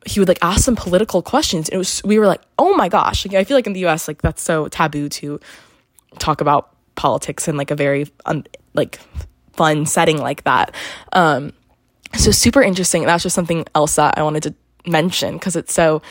he 0.06 0.20
would 0.20 0.28
like 0.28 0.38
ask 0.42 0.64
some 0.64 0.76
political 0.76 1.22
questions. 1.22 1.68
And 1.68 1.74
it 1.74 1.78
was, 1.78 2.02
we 2.04 2.18
were 2.18 2.26
like, 2.26 2.42
oh 2.58 2.74
my 2.74 2.88
gosh. 2.88 3.26
Like, 3.26 3.34
I 3.34 3.44
feel 3.44 3.56
like 3.56 3.66
in 3.66 3.72
the 3.72 3.86
US, 3.86 4.08
like 4.08 4.22
that's 4.22 4.42
so 4.42 4.68
taboo 4.68 5.08
to 5.08 5.40
talk 6.18 6.40
about 6.40 6.74
politics 6.94 7.48
in 7.48 7.56
like 7.56 7.70
a 7.70 7.76
very, 7.76 8.06
like, 8.74 8.98
fun 9.52 9.84
setting 9.84 10.18
like 10.18 10.44
that. 10.44 10.74
Um, 11.12 11.52
so 12.16 12.30
super 12.30 12.62
interesting. 12.62 13.04
That's 13.04 13.22
just 13.22 13.34
something 13.34 13.66
else 13.74 13.96
that 13.96 14.18
I 14.18 14.22
wanted 14.22 14.42
to 14.44 14.54
mention 14.86 15.34
because 15.34 15.56
it's 15.56 15.72
so 15.72 16.02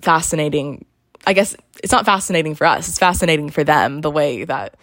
fascinating. 0.00 0.84
I 1.26 1.32
guess 1.32 1.54
it's 1.82 1.92
not 1.92 2.04
fascinating 2.04 2.54
for 2.54 2.66
us, 2.66 2.88
it's 2.88 2.98
fascinating 2.98 3.50
for 3.50 3.64
them 3.64 4.00
the 4.00 4.10
way 4.10 4.44
that 4.44 4.74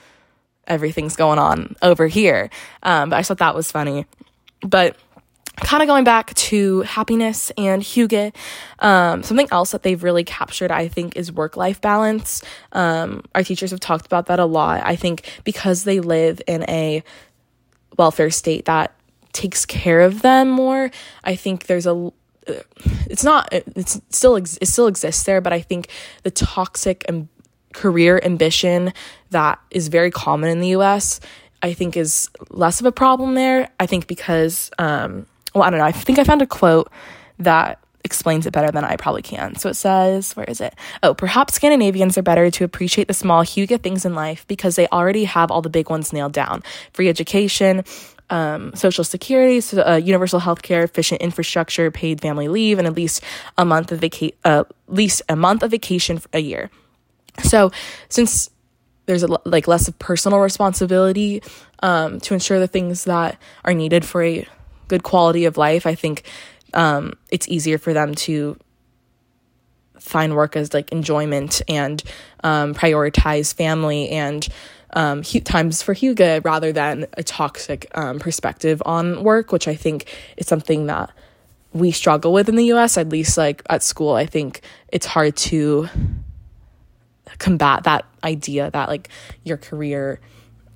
everything's 0.69 1.15
going 1.15 1.39
on 1.39 1.75
over 1.81 2.07
here. 2.07 2.49
Um, 2.83 3.09
but 3.09 3.17
I 3.17 3.23
thought 3.23 3.39
that 3.39 3.55
was 3.55 3.71
funny. 3.71 4.05
But 4.61 4.95
kind 5.57 5.83
of 5.83 5.87
going 5.87 6.03
back 6.03 6.33
to 6.35 6.81
happiness 6.81 7.51
and 7.57 7.81
hygge, 7.81 8.33
um, 8.79 9.23
something 9.23 9.47
else 9.51 9.71
that 9.71 9.83
they've 9.83 10.01
really 10.01 10.23
captured, 10.23 10.71
I 10.71 10.87
think, 10.87 11.15
is 11.15 11.31
work 11.31 11.57
life 11.57 11.81
balance. 11.81 12.43
Um, 12.71 13.23
our 13.35 13.43
teachers 13.43 13.71
have 13.71 13.79
talked 13.79 14.05
about 14.05 14.27
that 14.27 14.39
a 14.39 14.45
lot. 14.45 14.81
I 14.85 14.95
think 14.95 15.41
because 15.43 15.83
they 15.83 15.99
live 15.99 16.41
in 16.47 16.63
a 16.69 17.03
welfare 17.97 18.29
state 18.29 18.65
that 18.65 18.93
takes 19.33 19.65
care 19.65 20.01
of 20.01 20.21
them 20.21 20.49
more, 20.49 20.91
I 21.23 21.35
think 21.35 21.65
there's 21.65 21.85
a 21.85 22.11
it's 23.09 23.23
not 23.23 23.47
it's 23.51 24.01
still 24.09 24.35
it 24.35 24.47
still 24.47 24.87
exists 24.87 25.21
there 25.23 25.39
but 25.39 25.53
i 25.53 25.61
think 25.61 25.87
the 26.23 26.31
toxic 26.31 27.05
and 27.07 27.27
career 27.79 28.19
ambition 28.23 28.93
that 29.31 29.59
is 29.71 29.87
very 29.87 30.11
common 30.11 30.49
in 30.49 30.59
the 30.59 30.69
US, 30.79 31.19
I 31.61 31.73
think 31.73 31.95
is 31.95 32.29
less 32.49 32.79
of 32.79 32.85
a 32.85 32.91
problem 32.91 33.35
there. 33.35 33.69
I 33.79 33.85
think 33.85 34.07
because, 34.07 34.69
um, 34.77 35.25
well, 35.53 35.63
I 35.63 35.69
don't 35.69 35.79
know. 35.79 35.85
I 35.85 35.91
think 35.91 36.19
I 36.19 36.23
found 36.23 36.41
a 36.41 36.47
quote 36.47 36.91
that 37.39 37.79
explains 38.03 38.45
it 38.45 38.53
better 38.53 38.71
than 38.71 38.83
I 38.83 38.95
probably 38.95 39.21
can. 39.21 39.55
So 39.55 39.69
it 39.69 39.75
says, 39.75 40.35
where 40.35 40.45
is 40.45 40.61
it? 40.61 40.73
Oh, 41.03 41.13
perhaps 41.13 41.53
Scandinavians 41.53 42.17
are 42.17 42.21
better 42.21 42.49
to 42.51 42.63
appreciate 42.63 43.07
the 43.07 43.13
small 43.13 43.43
hygge 43.43 43.81
things 43.81 44.05
in 44.05 44.13
life 44.15 44.45
because 44.47 44.75
they 44.75 44.87
already 44.87 45.25
have 45.25 45.51
all 45.51 45.61
the 45.61 45.69
big 45.69 45.89
ones 45.89 46.11
nailed 46.11 46.33
down 46.33 46.63
free 46.93 47.09
education, 47.09 47.83
um, 48.29 48.73
social 48.75 49.03
security, 49.03 49.61
so, 49.61 49.81
uh, 49.81 49.95
universal 49.95 50.39
health 50.39 50.61
care, 50.61 50.83
efficient 50.83 51.21
infrastructure, 51.21 51.91
paid 51.91 52.21
family 52.21 52.47
leave, 52.47 52.77
and 52.77 52.87
at 52.87 52.95
least 52.95 53.23
a 53.57 53.65
month 53.65 53.91
of 53.91 53.99
vaca- 53.99 54.35
uh, 54.45 54.63
at 54.67 54.93
least 54.95 55.21
a 55.29 55.35
month 55.35 55.63
of 55.63 55.71
vacation 55.71 56.21
a 56.33 56.39
year. 56.39 56.69
So, 57.43 57.71
since 58.09 58.49
there's 59.05 59.23
a, 59.23 59.39
like 59.45 59.67
less 59.67 59.87
of 59.87 59.97
personal 59.97 60.39
responsibility 60.39 61.41
um, 61.81 62.19
to 62.21 62.33
ensure 62.33 62.59
the 62.59 62.67
things 62.67 63.05
that 63.05 63.41
are 63.65 63.73
needed 63.73 64.05
for 64.05 64.23
a 64.23 64.47
good 64.87 65.03
quality 65.03 65.45
of 65.45 65.57
life, 65.57 65.87
I 65.87 65.95
think 65.95 66.23
um, 66.73 67.13
it's 67.31 67.47
easier 67.47 67.77
for 67.77 67.93
them 67.93 68.13
to 68.15 68.57
find 69.99 70.35
work 70.35 70.55
as 70.55 70.73
like 70.73 70.91
enjoyment 70.91 71.61
and 71.67 72.03
um, 72.43 72.73
prioritize 72.73 73.53
family 73.53 74.09
and 74.09 74.47
um, 74.91 75.21
times 75.23 75.81
for 75.81 75.93
Hygge 75.93 76.43
rather 76.43 76.71
than 76.71 77.05
a 77.13 77.23
toxic 77.23 77.89
um, 77.93 78.19
perspective 78.19 78.81
on 78.85 79.23
work, 79.23 79.51
which 79.51 79.67
I 79.67 79.75
think 79.75 80.05
is 80.37 80.47
something 80.47 80.87
that 80.87 81.11
we 81.73 81.91
struggle 81.91 82.33
with 82.33 82.49
in 82.49 82.55
the 82.55 82.73
US, 82.73 82.97
at 82.97 83.09
least 83.09 83.37
like 83.37 83.61
at 83.69 83.83
school. 83.83 84.13
I 84.13 84.25
think 84.25 84.61
it's 84.89 85.05
hard 85.05 85.35
to 85.37 85.87
combat 87.37 87.83
that 87.83 88.05
idea 88.23 88.69
that 88.71 88.89
like 88.89 89.09
your 89.43 89.57
career 89.57 90.19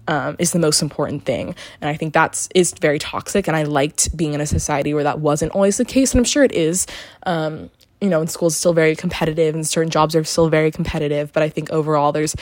um, 0.08 0.36
is 0.40 0.52
the 0.52 0.60
most 0.60 0.82
important 0.82 1.24
thing 1.24 1.56
and 1.82 1.90
i 1.90 1.96
think 1.96 2.14
that's 2.14 2.50
is 2.54 2.74
very 2.82 3.00
toxic 3.00 3.48
and 3.48 3.56
i 3.56 3.64
liked 3.64 4.16
being 4.16 4.34
in 4.34 4.42
a 4.42 4.46
society 4.46 4.94
where 4.94 5.04
that 5.04 5.20
wasn't 5.20 5.52
always 5.54 5.78
the 5.78 5.86
case 5.86 6.14
and 6.14 6.20
i'm 6.20 6.26
sure 6.26 6.44
it 6.44 6.52
is 6.52 6.86
um, 7.26 7.70
you 8.02 8.10
know 8.10 8.22
in 8.22 8.28
school 8.28 8.50
is 8.50 8.58
still 8.58 8.74
very 8.74 8.96
competitive 8.96 9.56
and 9.56 9.66
certain 9.66 9.90
jobs 9.90 10.16
are 10.16 10.24
still 10.24 10.50
very 10.50 10.72
competitive 10.72 11.32
but 11.32 11.42
i 11.42 11.50
think 11.50 11.70
overall 11.72 12.12
there's 12.12 12.36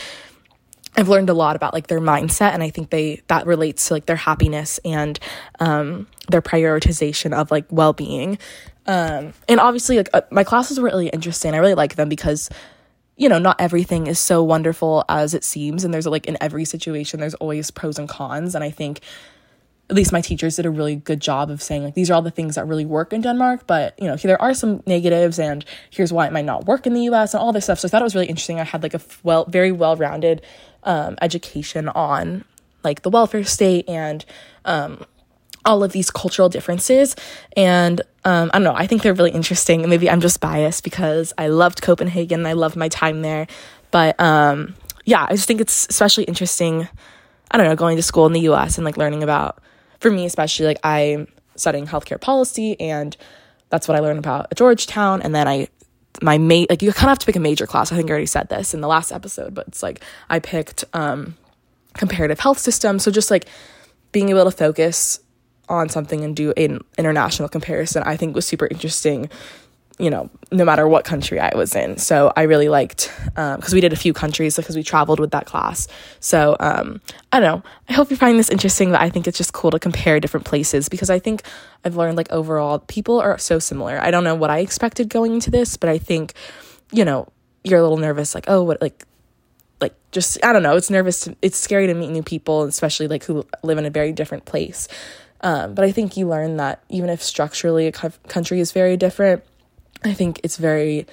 I've 0.98 1.08
learned 1.08 1.30
a 1.30 1.34
lot 1.34 1.56
about 1.56 1.74
like 1.74 1.88
their 1.88 2.01
mindset 2.01 2.53
and 2.53 2.62
I 2.62 2.70
think 2.70 2.89
they 2.89 3.22
that 3.27 3.46
relates 3.46 3.88
to 3.88 3.94
like 3.94 4.08
their 4.08 4.18
happiness 4.18 4.80
and 4.84 5.18
um, 5.60 6.08
their 6.30 6.41
prioritization 6.41 7.34
of 7.34 7.50
like 7.50 7.65
well-being. 7.70 8.38
Um, 8.88 9.34
and 9.48 9.60
obviously 9.60 9.98
like 9.98 10.10
uh, 10.13 10.22
my 10.32 10.44
classes 10.44 10.80
were 10.80 10.86
really 10.86 11.08
interesting. 11.08 11.53
I 11.53 11.58
really 11.58 11.75
like 11.75 11.96
them 11.96 12.10
because 12.10 12.50
you 13.18 13.30
know, 13.30 13.39
not 13.39 13.60
everything 13.60 14.08
is 14.08 14.20
so 14.20 14.44
wonderful 14.44 15.03
as 15.08 15.34
it 15.34 15.44
seems 15.44 15.84
and 15.84 15.94
there's 15.94 16.08
like 16.08 16.25
in 16.25 16.38
every 16.41 16.65
situation 16.65 17.20
there's 17.20 17.36
always 17.36 17.70
pros 17.72 18.00
and 18.00 18.10
cons 18.10 18.56
and 18.56 18.63
I 18.63 18.72
think 18.72 19.01
at 19.91 19.96
least 19.96 20.13
my 20.13 20.22
teachers 20.22 20.56
did 20.56 20.65
a 20.65 20.70
really 20.70 20.96
good 20.96 21.20
job 21.20 21.51
of 21.51 21.62
saying 21.62 21.84
like 21.84 21.96
these 21.96 22.10
are 22.10 22.13
all 22.13 22.22
the 22.22 22.32
things 22.32 22.56
that 22.56 22.65
really 22.65 22.86
work 22.86 23.12
in 23.12 23.22
Denmark, 23.22 23.68
but 23.68 23.94
you 24.00 24.08
know, 24.08 24.15
there 24.15 24.41
are 24.41 24.53
some 24.53 24.82
negatives 24.88 25.38
and 25.38 25.65
here's 25.89 26.13
why 26.13 26.25
it 26.25 26.32
might 26.32 26.46
not 26.46 26.65
work 26.65 26.88
in 26.88 26.94
the 26.94 27.01
US 27.10 27.34
and 27.34 27.41
all 27.41 27.51
this 27.51 27.65
stuff. 27.65 27.80
So 27.80 27.88
I 27.88 27.89
thought 27.89 28.01
it 28.01 28.06
was 28.06 28.15
really 28.15 28.27
interesting. 28.27 28.60
I 28.60 28.63
had 28.63 28.84
like 28.84 28.94
a 28.94 29.01
well 29.24 29.46
very 29.46 29.72
well-rounded 29.72 30.41
um, 30.84 31.18
education 31.22 31.89
on 31.89 32.46
like 32.84 33.01
the 33.01 33.10
welfare 33.10 33.44
state 33.44 33.88
and 33.89 34.24
um, 34.63 35.06
all 35.65 35.84
of 35.84 35.91
these 35.91 36.10
cultural 36.10 36.50
differences. 36.50 37.15
And 37.56 38.01
um, 38.25 38.50
I 38.53 38.58
don't 38.58 38.63
know, 38.63 38.75
I 38.75 38.88
think 38.88 39.01
they're 39.03 39.13
really 39.13 39.32
interesting. 39.32 39.88
Maybe 39.88 40.10
I'm 40.10 40.22
just 40.22 40.39
biased 40.39 40.84
because 40.84 41.34
I 41.38 41.48
loved 41.48 41.82
Copenhagen, 41.82 42.46
I 42.46 42.53
loved 42.53 42.75
my 42.75 42.89
time 42.89 43.22
there. 43.22 43.48
But 43.91 44.20
um, 44.20 44.75
yeah, 45.06 45.25
I 45.30 45.36
just 45.36 45.48
think 45.48 45.62
it's 45.62 45.88
especially 45.89 46.24
interesting. 46.25 46.88
I 47.51 47.58
don't 47.58 47.68
know, 47.68 47.75
going 47.75 47.98
to 47.98 48.03
school 48.03 48.25
in 48.25 48.34
the 48.34 48.41
US 48.51 48.77
and 48.77 48.86
like 48.86 48.98
learning 48.98 49.24
about, 49.24 49.62
for 50.00 50.10
me 50.10 50.25
especially, 50.25 50.65
like 50.65 50.80
I'm 50.84 51.27
studying 51.56 51.86
healthcare 51.86 52.20
policy 52.20 52.80
and 52.80 53.15
that's 53.70 53.88
what 53.88 53.98
I 53.98 54.01
learned 54.01 54.20
about 54.20 54.48
at 54.51 54.58
Georgetown. 54.58 55.22
And 55.22 55.34
then 55.34 55.48
I 55.48 55.68
my 56.22 56.38
mate 56.38 56.70
like 56.70 56.82
you 56.82 56.91
kind 56.91 57.06
of 57.06 57.12
have 57.12 57.20
to 57.20 57.25
pick 57.25 57.36
a 57.36 57.39
major 57.39 57.65
class. 57.65 57.91
I 57.91 57.96
think 57.96 58.10
I 58.10 58.12
already 58.12 58.25
said 58.25 58.50
this 58.50 58.74
in 58.74 58.82
the 58.82 58.88
last 58.88 59.12
episode, 59.12 59.53
but 59.53 59.68
it's 59.68 59.82
like 59.82 60.01
I 60.30 60.39
picked 60.39 60.84
um 60.94 61.36
comparative 61.94 62.39
health 62.39 62.60
system. 62.60 63.00
So 63.00 63.12
just 63.12 63.32
like 63.32 63.48
being 64.12 64.30
able 64.30 64.46
to 64.46 64.51
focus 64.51 65.20
on 65.80 65.90
something 65.90 66.24
and 66.24 66.36
do 66.36 66.54
an 66.58 66.80
international 66.98 67.50
comparison, 67.50 68.04
I 68.04 68.18
think 68.18 68.36
was 68.36 68.46
super 68.46 68.68
interesting 68.68 69.30
you 70.01 70.10
know, 70.10 70.32
no 70.51 70.66
matter 70.66 70.88
what 70.88 71.06
country 71.06 71.40
I 71.40 71.56
was 71.56 71.75
in. 71.75 71.98
So 71.98 72.34
I 72.36 72.44
really 72.44 72.70
liked, 72.70 73.12
because 73.25 73.72
um, 73.72 73.75
we 73.75 73.82
did 73.82 73.94
a 73.94 73.96
few 73.96 74.13
countries 74.13 74.56
because 74.56 74.75
we 74.75 74.82
traveled 74.82 75.20
with 75.20 75.30
that 75.30 75.46
class. 75.46 75.88
So 76.20 76.58
um, 76.60 77.01
I 77.32 77.40
don't 77.40 77.63
know. 77.63 77.70
I 77.88 77.94
hope 77.94 78.10
you 78.10 78.18
find 78.18 78.40
this 78.40 78.50
interesting, 78.50 78.90
but 78.90 79.00
I 79.00 79.12
think 79.12 79.28
it's 79.28 79.38
just 79.38 79.54
cool 79.54 79.70
to 79.70 79.78
compare 79.78 80.20
different 80.20 80.48
places 80.48 80.90
because 80.90 81.12
I 81.12 81.20
think 81.20 81.44
I've 81.86 81.96
learned 81.96 82.18
like 82.18 82.32
overall 82.32 82.80
people 82.80 83.20
are 83.20 83.38
so 83.38 83.60
similar. 83.60 84.00
I 84.01 84.10
don't 84.10 84.24
know 84.24 84.34
what 84.34 84.50
I 84.50 84.60
expected 84.60 85.08
going 85.08 85.36
into 85.36 85.51
this, 85.51 85.78
but 85.78 85.88
I 85.88 86.00
think, 86.00 86.34
you 86.92 87.06
know, 87.06 87.28
you're 87.63 87.78
a 87.78 87.84
little 87.84 87.98
nervous, 87.98 88.34
like, 88.34 88.46
oh, 88.48 88.63
what, 88.63 88.82
like, 88.82 89.06
like 89.82 89.94
just 90.12 90.44
I 90.44 90.51
don't 90.51 90.63
know. 90.63 90.75
It's 90.75 90.90
nervous. 90.90 91.22
To, 91.22 91.36
it's 91.44 91.58
scary 91.58 91.86
to 91.86 91.94
meet 91.94 92.10
new 92.10 92.24
people, 92.24 92.63
especially 92.63 93.08
like 93.08 93.24
who 93.25 93.46
live 93.62 93.78
in 93.78 93.86
a 93.86 93.92
very 93.92 94.13
different 94.13 94.46
place. 94.46 94.88
Um, 95.41 95.74
but 95.74 95.83
I 95.86 95.91
think 95.91 96.17
you 96.17 96.27
learn 96.27 96.57
that 96.57 96.83
even 96.89 97.10
if 97.10 97.21
structurally 97.21 97.88
a 97.88 97.91
country 97.91 98.60
is 98.60 98.71
very 98.71 98.98
different, 98.98 99.43
I 100.03 100.13
think 100.13 100.39
it's 100.43 100.57
very 100.57 101.07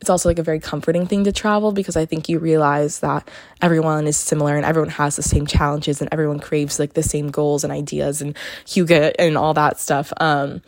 it's 0.00 0.08
also 0.08 0.30
like 0.30 0.38
a 0.38 0.42
very 0.42 0.60
comforting 0.60 1.06
thing 1.06 1.24
to 1.24 1.32
travel 1.32 1.72
because 1.72 1.96
I 1.96 2.06
think 2.06 2.28
you 2.28 2.38
realize 2.38 3.00
that 3.00 3.28
everyone 3.60 4.06
is 4.06 4.16
similar 4.16 4.56
and 4.56 4.64
everyone 4.64 4.88
has 4.90 5.16
the 5.16 5.22
same 5.22 5.46
challenges 5.46 6.00
and 6.00 6.08
everyone 6.10 6.40
craves 6.40 6.78
like 6.78 6.94
the 6.94 7.02
same 7.02 7.30
goals 7.30 7.64
and 7.64 7.72
ideas 7.72 8.22
and 8.22 8.34
Hygge 8.64 9.12
and 9.18 9.36
all 9.36 9.52
that 9.54 9.78
stuff. 9.78 10.10
Um, 10.18 10.62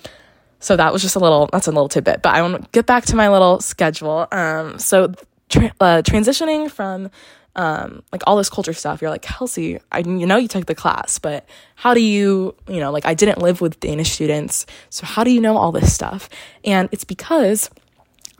so 0.60 0.76
that 0.76 0.92
was 0.92 1.00
just 1.00 1.16
a 1.16 1.18
little 1.18 1.48
that's 1.50 1.66
a 1.66 1.70
little 1.70 1.88
tidbit, 1.88 2.22
but 2.22 2.34
I 2.34 2.42
want 2.42 2.62
to 2.62 2.68
get 2.72 2.86
back 2.86 3.06
to 3.06 3.16
my 3.16 3.30
little 3.30 3.60
schedule. 3.60 4.28
Um, 4.30 4.78
so 4.78 5.14
tra- 5.48 5.74
uh, 5.80 6.02
transitioning 6.04 6.70
from 6.70 7.10
um, 7.54 8.02
like 8.12 8.22
all 8.26 8.36
this 8.36 8.48
culture 8.48 8.72
stuff, 8.72 9.02
you're 9.02 9.10
like 9.10 9.22
Kelsey, 9.22 9.78
I 9.90 9.98
you 9.98 10.26
know 10.26 10.36
you 10.36 10.48
took 10.48 10.66
the 10.66 10.74
class, 10.74 11.18
but 11.18 11.46
how 11.74 11.94
do 11.94 12.00
you 12.00 12.54
you 12.68 12.80
know 12.80 12.90
like 12.90 13.04
I 13.04 13.14
didn't 13.14 13.38
live 13.38 13.60
with 13.60 13.78
Danish 13.80 14.12
students, 14.12 14.66
so 14.90 15.04
how 15.04 15.22
do 15.24 15.30
you 15.30 15.40
know 15.40 15.56
all 15.56 15.72
this 15.72 15.92
stuff? 15.92 16.28
And 16.64 16.88
it's 16.92 17.04
because 17.04 17.70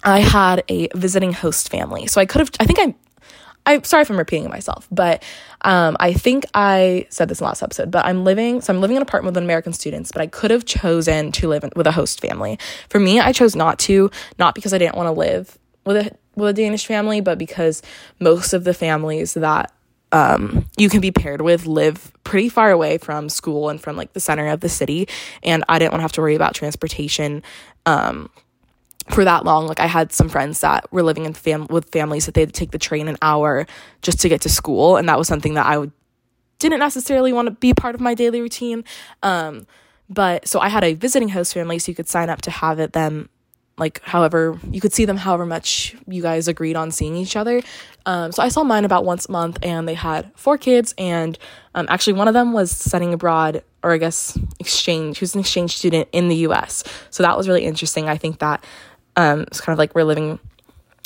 I 0.02 0.21
had 0.21 0.64
a 0.69 0.88
visiting 0.95 1.33
host 1.33 1.71
family, 1.71 2.07
so 2.07 2.21
I 2.21 2.26
could 2.26 2.40
have 2.40 2.50
I 2.61 2.66
think 2.66 2.78
I. 2.78 2.95
I'm 3.64 3.85
sorry 3.85 4.02
if 4.02 4.11
I'm 4.11 4.19
repeating 4.19 4.50
myself, 4.50 4.88
but 4.90 5.23
um, 5.61 5.97
I 6.00 6.14
think 6.14 6.47
I 6.52 7.07
said 7.11 7.28
this 7.28 7.38
in 7.38 7.45
the 7.45 7.49
last 7.49 7.62
episode. 7.62 7.92
But 7.92 8.04
I'm 8.04 8.25
living, 8.25 8.61
so 8.61 8.73
I'm 8.73 8.81
living 8.81 8.97
in 8.97 9.02
an 9.02 9.07
apartment 9.07 9.37
with 9.37 9.45
American 9.45 9.73
students. 9.73 10.11
But 10.11 10.21
I 10.21 10.26
could 10.26 10.50
have 10.50 10.64
chosen 10.64 11.31
to 11.31 11.47
live 11.47 11.62
in, 11.62 11.71
with 11.76 11.87
a 11.87 11.92
host 11.92 12.21
family. 12.21 12.59
For 12.88 12.99
me, 12.99 13.21
I 13.21 13.31
chose 13.31 13.54
not 13.54 13.78
to, 13.81 14.11
not 14.37 14.57
because 14.57 14.75
I 14.75 14.78
didn't 14.78 14.97
want 14.97 15.07
to 15.07 15.12
live 15.12 15.57
with 15.87 15.97
a 15.97 16.11
with 16.37 16.51
a 16.51 16.53
Danish 16.53 16.87
family, 16.87 17.21
but 17.21 17.39
because 17.39 17.83
most 18.21 18.53
of 18.53 18.65
the 18.65 18.75
families 18.75 19.35
that 19.35 19.73
um, 20.12 20.67
you 20.77 20.89
can 20.91 21.01
be 21.01 21.11
paired 21.11 21.41
with 21.41 21.67
live 21.67 22.12
pretty 22.23 22.49
far 22.49 22.71
away 22.71 22.99
from 22.99 23.29
school 23.29 23.71
and 23.71 23.81
from 23.81 23.97
like 23.97 24.12
the 24.12 24.21
center 24.21 24.47
of 24.49 24.61
the 24.61 24.69
city. 24.69 25.09
And 25.43 25.65
I 25.69 25.79
didn't 25.79 25.93
want 25.93 26.01
to 26.01 26.03
have 26.03 26.12
to 26.12 26.21
worry 26.21 26.35
about 26.35 26.55
transportation 26.55 27.43
um, 27.87 28.31
for 29.11 29.25
that 29.25 29.45
long. 29.45 29.67
Like 29.67 29.81
I 29.81 29.87
had 29.87 30.12
some 30.12 30.29
friends 30.29 30.61
that 30.61 30.91
were 30.93 31.03
living 31.03 31.25
in 31.25 31.33
fam- 31.33 31.67
with 31.69 31.91
families 31.91 32.27
that 32.27 32.35
they 32.35 32.43
had 32.43 32.53
to 32.53 32.59
take 32.59 32.73
the 32.73 32.79
train 32.79 33.09
an 33.09 33.17
hour 33.23 33.67
just 34.03 34.21
to 34.21 34.29
get 34.29 34.43
to 34.43 34.49
school. 34.51 34.97
And 34.97 35.09
that 35.09 35.19
was 35.19 35.29
something 35.29 35.55
that 35.55 35.67
I 35.67 35.79
would, 35.79 35.93
didn't 36.59 36.81
necessarily 36.81 37.33
want 37.33 37.47
to 37.47 37.53
be 37.53 37.73
part 37.73 37.95
of 37.95 38.01
my 38.01 38.15
daily 38.15 38.41
routine. 38.41 38.85
Um, 39.23 39.67
but 40.09 40.47
so 40.47 40.61
I 40.61 40.69
had 40.69 40.85
a 40.85 40.93
visiting 40.93 41.31
host 41.31 41.55
family, 41.55 41.79
so 41.79 41.91
you 41.91 41.97
could 41.97 42.09
sign 42.09 42.29
up 42.29 42.43
to 42.43 42.51
have 42.51 42.79
it 42.79 42.93
them 42.93 43.31
like 43.83 44.01
however 44.03 44.59
you 44.71 44.81
could 44.81 44.93
see 44.93 45.05
them 45.05 45.19
however 45.19 45.45
much 45.45 45.95
you 46.07 46.23
guys 46.23 46.49
agreed 46.49 46.77
on 46.77 46.91
seeing 46.91 47.17
each 47.17 47.37
other. 47.37 47.62
Um, 48.05 48.33
so 48.33 48.43
i 48.43 48.49
saw 48.49 48.65
mine 48.65 48.85
about 48.85 49.05
once 49.05 49.29
a 49.29 49.33
month 49.33 49.59
and 49.62 49.87
they 49.87 49.95
had 49.95 50.33
four 50.35 50.59
kids 50.59 50.93
and 50.99 51.39
um, 51.77 51.87
actually 51.89 52.15
one 52.15 52.27
of 52.27 52.35
them 52.35 52.53
was 52.53 52.73
studying 52.73 53.15
abroad 53.15 53.62
or 53.85 53.93
i 53.93 53.97
guess 53.97 54.37
exchange 54.59 55.21
was 55.21 55.37
an 55.37 55.41
exchange 55.41 55.77
student 55.77 56.09
in 56.11 56.27
the 56.29 56.35
us 56.39 56.83
so 57.11 57.23
that 57.23 57.37
was 57.37 57.47
really 57.47 57.65
interesting. 57.65 58.09
I 58.09 58.17
think 58.17 58.39
that 58.39 58.65
um, 59.17 59.43
it's 59.43 59.61
kind 59.61 59.75
of 59.75 59.79
like 59.79 59.95
we're 59.95 60.05
living 60.05 60.39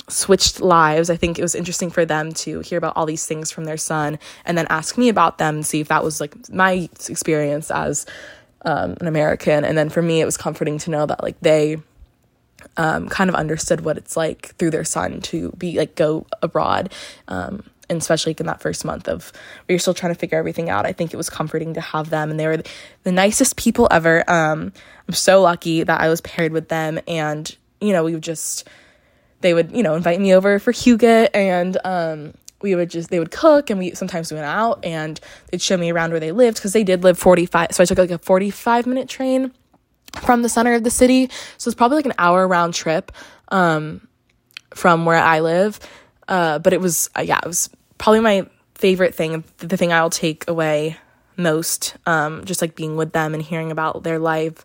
switched 0.09 0.61
lives. 0.61 1.11
I 1.11 1.16
think 1.16 1.38
it 1.38 1.42
was 1.42 1.54
interesting 1.54 1.90
for 1.90 2.04
them 2.04 2.33
to 2.33 2.61
hear 2.61 2.78
about 2.78 2.97
all 2.97 3.06
these 3.06 3.26
things 3.26 3.50
from 3.50 3.64
their 3.64 3.76
son 3.76 4.18
and 4.45 4.56
then 4.56 4.66
ask 4.71 4.97
me 4.97 5.09
about 5.09 5.38
them 5.38 5.56
and 5.56 5.66
see 5.66 5.80
if 5.80 5.88
that 5.88 6.04
was 6.04 6.21
like 6.21 6.35
my 6.49 6.88
experience 7.09 7.71
as 7.71 8.06
um, 8.64 8.97
an 9.00 9.06
american. 9.06 9.64
And 9.64 9.76
then 9.76 9.88
for 9.88 10.02
me 10.02 10.21
it 10.21 10.25
was 10.25 10.37
comforting 10.37 10.78
to 10.78 10.90
know 10.90 11.06
that 11.06 11.23
like 11.23 11.38
they 11.40 11.78
um, 12.76 13.08
kind 13.08 13.30
of 13.30 13.36
understood 13.36 13.82
what 13.82 13.96
it's 13.96 14.16
like 14.16 14.54
through 14.56 14.70
their 14.70 14.84
son 14.84 15.20
to 15.22 15.52
be 15.52 15.78
like 15.78 15.94
go 15.94 16.26
abroad. 16.42 16.92
Um, 17.28 17.62
and 17.88 18.00
especially 18.00 18.30
like 18.30 18.40
in 18.40 18.46
that 18.46 18.60
first 18.60 18.84
month 18.84 19.08
of 19.08 19.32
where 19.32 19.75
you're 19.75 19.78
still 19.78 19.94
trying 19.94 20.12
to 20.12 20.18
figure 20.18 20.38
everything 20.38 20.70
out, 20.70 20.86
I 20.86 20.92
think 20.92 21.14
it 21.14 21.16
was 21.16 21.30
comforting 21.30 21.75
to 21.75 21.80
have 21.80 22.10
them, 22.10 22.30
and 22.30 22.40
they 22.40 22.46
were 22.46 22.62
the 23.04 23.12
nicest 23.12 23.56
people 23.56 23.86
ever. 23.90 24.28
Um, 24.28 24.72
I'm 25.06 25.14
so 25.14 25.40
lucky 25.40 25.84
that 25.84 26.00
I 26.00 26.08
was 26.08 26.20
paired 26.20 26.52
with 26.52 26.68
them, 26.68 26.98
and 27.06 27.54
you 27.80 27.92
know, 27.92 28.04
we 28.04 28.14
would 28.14 28.22
just 28.22 28.68
they 29.40 29.54
would 29.54 29.70
you 29.72 29.82
know 29.82 29.94
invite 29.94 30.20
me 30.20 30.34
over 30.34 30.58
for 30.58 30.72
Hygge, 30.72 31.28
and 31.32 31.78
um, 31.84 32.34
we 32.60 32.75
would 32.75 32.90
just 32.90 33.10
they 33.10 33.20
would 33.20 33.30
cook, 33.30 33.70
and 33.70 33.78
we 33.78 33.94
sometimes 33.94 34.32
we 34.32 34.36
went 34.36 34.48
out, 34.48 34.84
and 34.84 35.20
they'd 35.50 35.62
show 35.62 35.76
me 35.76 35.90
around 35.90 36.10
where 36.10 36.20
they 36.20 36.32
lived 36.32 36.56
because 36.56 36.72
they 36.72 36.84
did 36.84 37.04
live 37.04 37.18
45. 37.18 37.68
So 37.72 37.82
I 37.82 37.86
took 37.86 37.98
like 37.98 38.10
a 38.10 38.18
45 38.18 38.86
minute 38.86 39.08
train 39.08 39.52
from 40.23 40.42
the 40.42 40.49
center 40.49 40.75
of 40.75 40.85
the 40.85 40.90
city. 40.90 41.30
So 41.58 41.68
it's 41.68 41.75
probably 41.75 41.96
like 41.96 42.06
an 42.06 42.14
hour 42.18 42.46
round 42.46 42.75
trip 42.75 43.12
um, 43.49 44.06
from 44.75 45.06
where 45.06 45.18
I 45.18 45.40
live. 45.40 45.78
Uh, 46.28 46.58
but 46.58 46.73
it 46.73 46.80
was, 46.80 47.08
uh, 47.16 47.23
yeah, 47.23 47.38
it 47.42 47.46
was 47.46 47.70
probably 47.99 48.20
my 48.20 48.46
favorite 48.75 49.14
thing, 49.14 49.44
the 49.58 49.76
thing 49.76 49.92
I'll 49.92 50.11
take 50.11 50.49
away 50.49 50.96
most, 51.37 51.96
um, 52.06 52.44
just 52.44 52.61
like 52.61 52.75
being 52.75 52.96
with 52.96 53.12
them 53.12 53.35
and 53.35 53.42
hearing 53.42 53.70
about 53.70 54.02
their 54.02 54.18
life. 54.18 54.64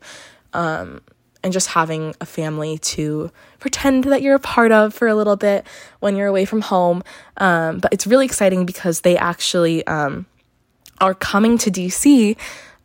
Um, 0.53 1.01
and 1.43 1.51
just 1.51 1.69
having 1.69 2.15
a 2.21 2.25
family 2.25 2.77
to 2.77 3.31
pretend 3.59 4.03
that 4.05 4.21
you're 4.21 4.35
a 4.35 4.39
part 4.39 4.71
of 4.71 4.93
for 4.93 5.07
a 5.07 5.15
little 5.15 5.35
bit 5.35 5.65
when 5.99 6.15
you're 6.15 6.27
away 6.27 6.45
from 6.45 6.61
home. 6.61 7.03
Um, 7.37 7.79
but 7.79 7.91
it's 7.93 8.05
really 8.05 8.25
exciting 8.25 8.65
because 8.65 9.01
they 9.01 9.17
actually 9.17 9.85
um, 9.87 10.25
are 10.99 11.15
coming 11.15 11.57
to 11.59 11.71
DC 11.71 12.37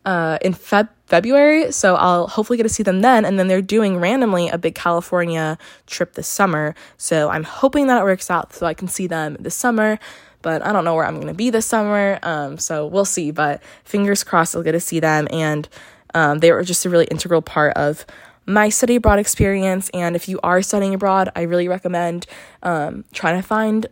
uh, 0.05 0.39
in 0.41 0.53
Feb 0.53 0.89
February. 1.07 1.71
So 1.71 1.95
I'll 1.95 2.27
hopefully 2.27 2.57
get 2.57 2.63
to 2.63 2.69
see 2.69 2.83
them 2.83 3.01
then. 3.01 3.25
And 3.25 3.39
then 3.39 3.47
they're 3.47 3.61
doing 3.61 3.97
randomly 3.97 4.49
a 4.49 4.57
big 4.57 4.75
California 4.75 5.57
trip 5.87 6.13
this 6.13 6.27
summer. 6.27 6.75
So 6.97 7.29
I'm 7.29 7.43
hoping 7.43 7.87
that 7.87 7.99
it 7.99 8.03
works 8.03 8.29
out 8.29 8.53
so 8.53 8.65
I 8.65 8.73
can 8.73 8.89
see 8.89 9.07
them 9.07 9.37
this 9.39 9.55
summer. 9.55 9.99
But 10.41 10.65
I 10.65 10.71
don't 10.71 10.83
know 10.83 10.95
where 10.95 11.05
I'm 11.05 11.15
going 11.15 11.27
to 11.27 11.33
be 11.33 11.49
this 11.49 11.65
summer. 11.65 12.19
Um, 12.23 12.57
so 12.57 12.85
we'll 12.85 13.05
see. 13.05 13.31
But 13.31 13.63
fingers 13.85 14.23
crossed 14.23 14.55
I'll 14.55 14.63
get 14.63 14.73
to 14.73 14.81
see 14.81 14.99
them. 14.99 15.27
And 15.31 15.67
um, 16.13 16.39
they 16.39 16.51
were 16.51 16.63
just 16.63 16.85
a 16.85 16.89
really 16.89 17.05
integral 17.05 17.41
part 17.41 17.75
of 17.77 18.05
my 18.45 18.67
study 18.67 18.97
abroad 18.97 19.17
experience. 19.17 19.89
And 19.93 20.15
if 20.15 20.27
you 20.27 20.41
are 20.43 20.61
studying 20.61 20.93
abroad, 20.93 21.29
I 21.37 21.43
really 21.43 21.69
recommend 21.69 22.27
um, 22.63 23.05
trying 23.13 23.41
to 23.41 23.47
find 23.47 23.87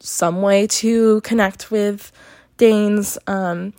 some 0.00 0.42
way 0.42 0.66
to 0.66 1.22
connect 1.22 1.70
with 1.70 2.12
Danes, 2.58 3.18
um, 3.26 3.72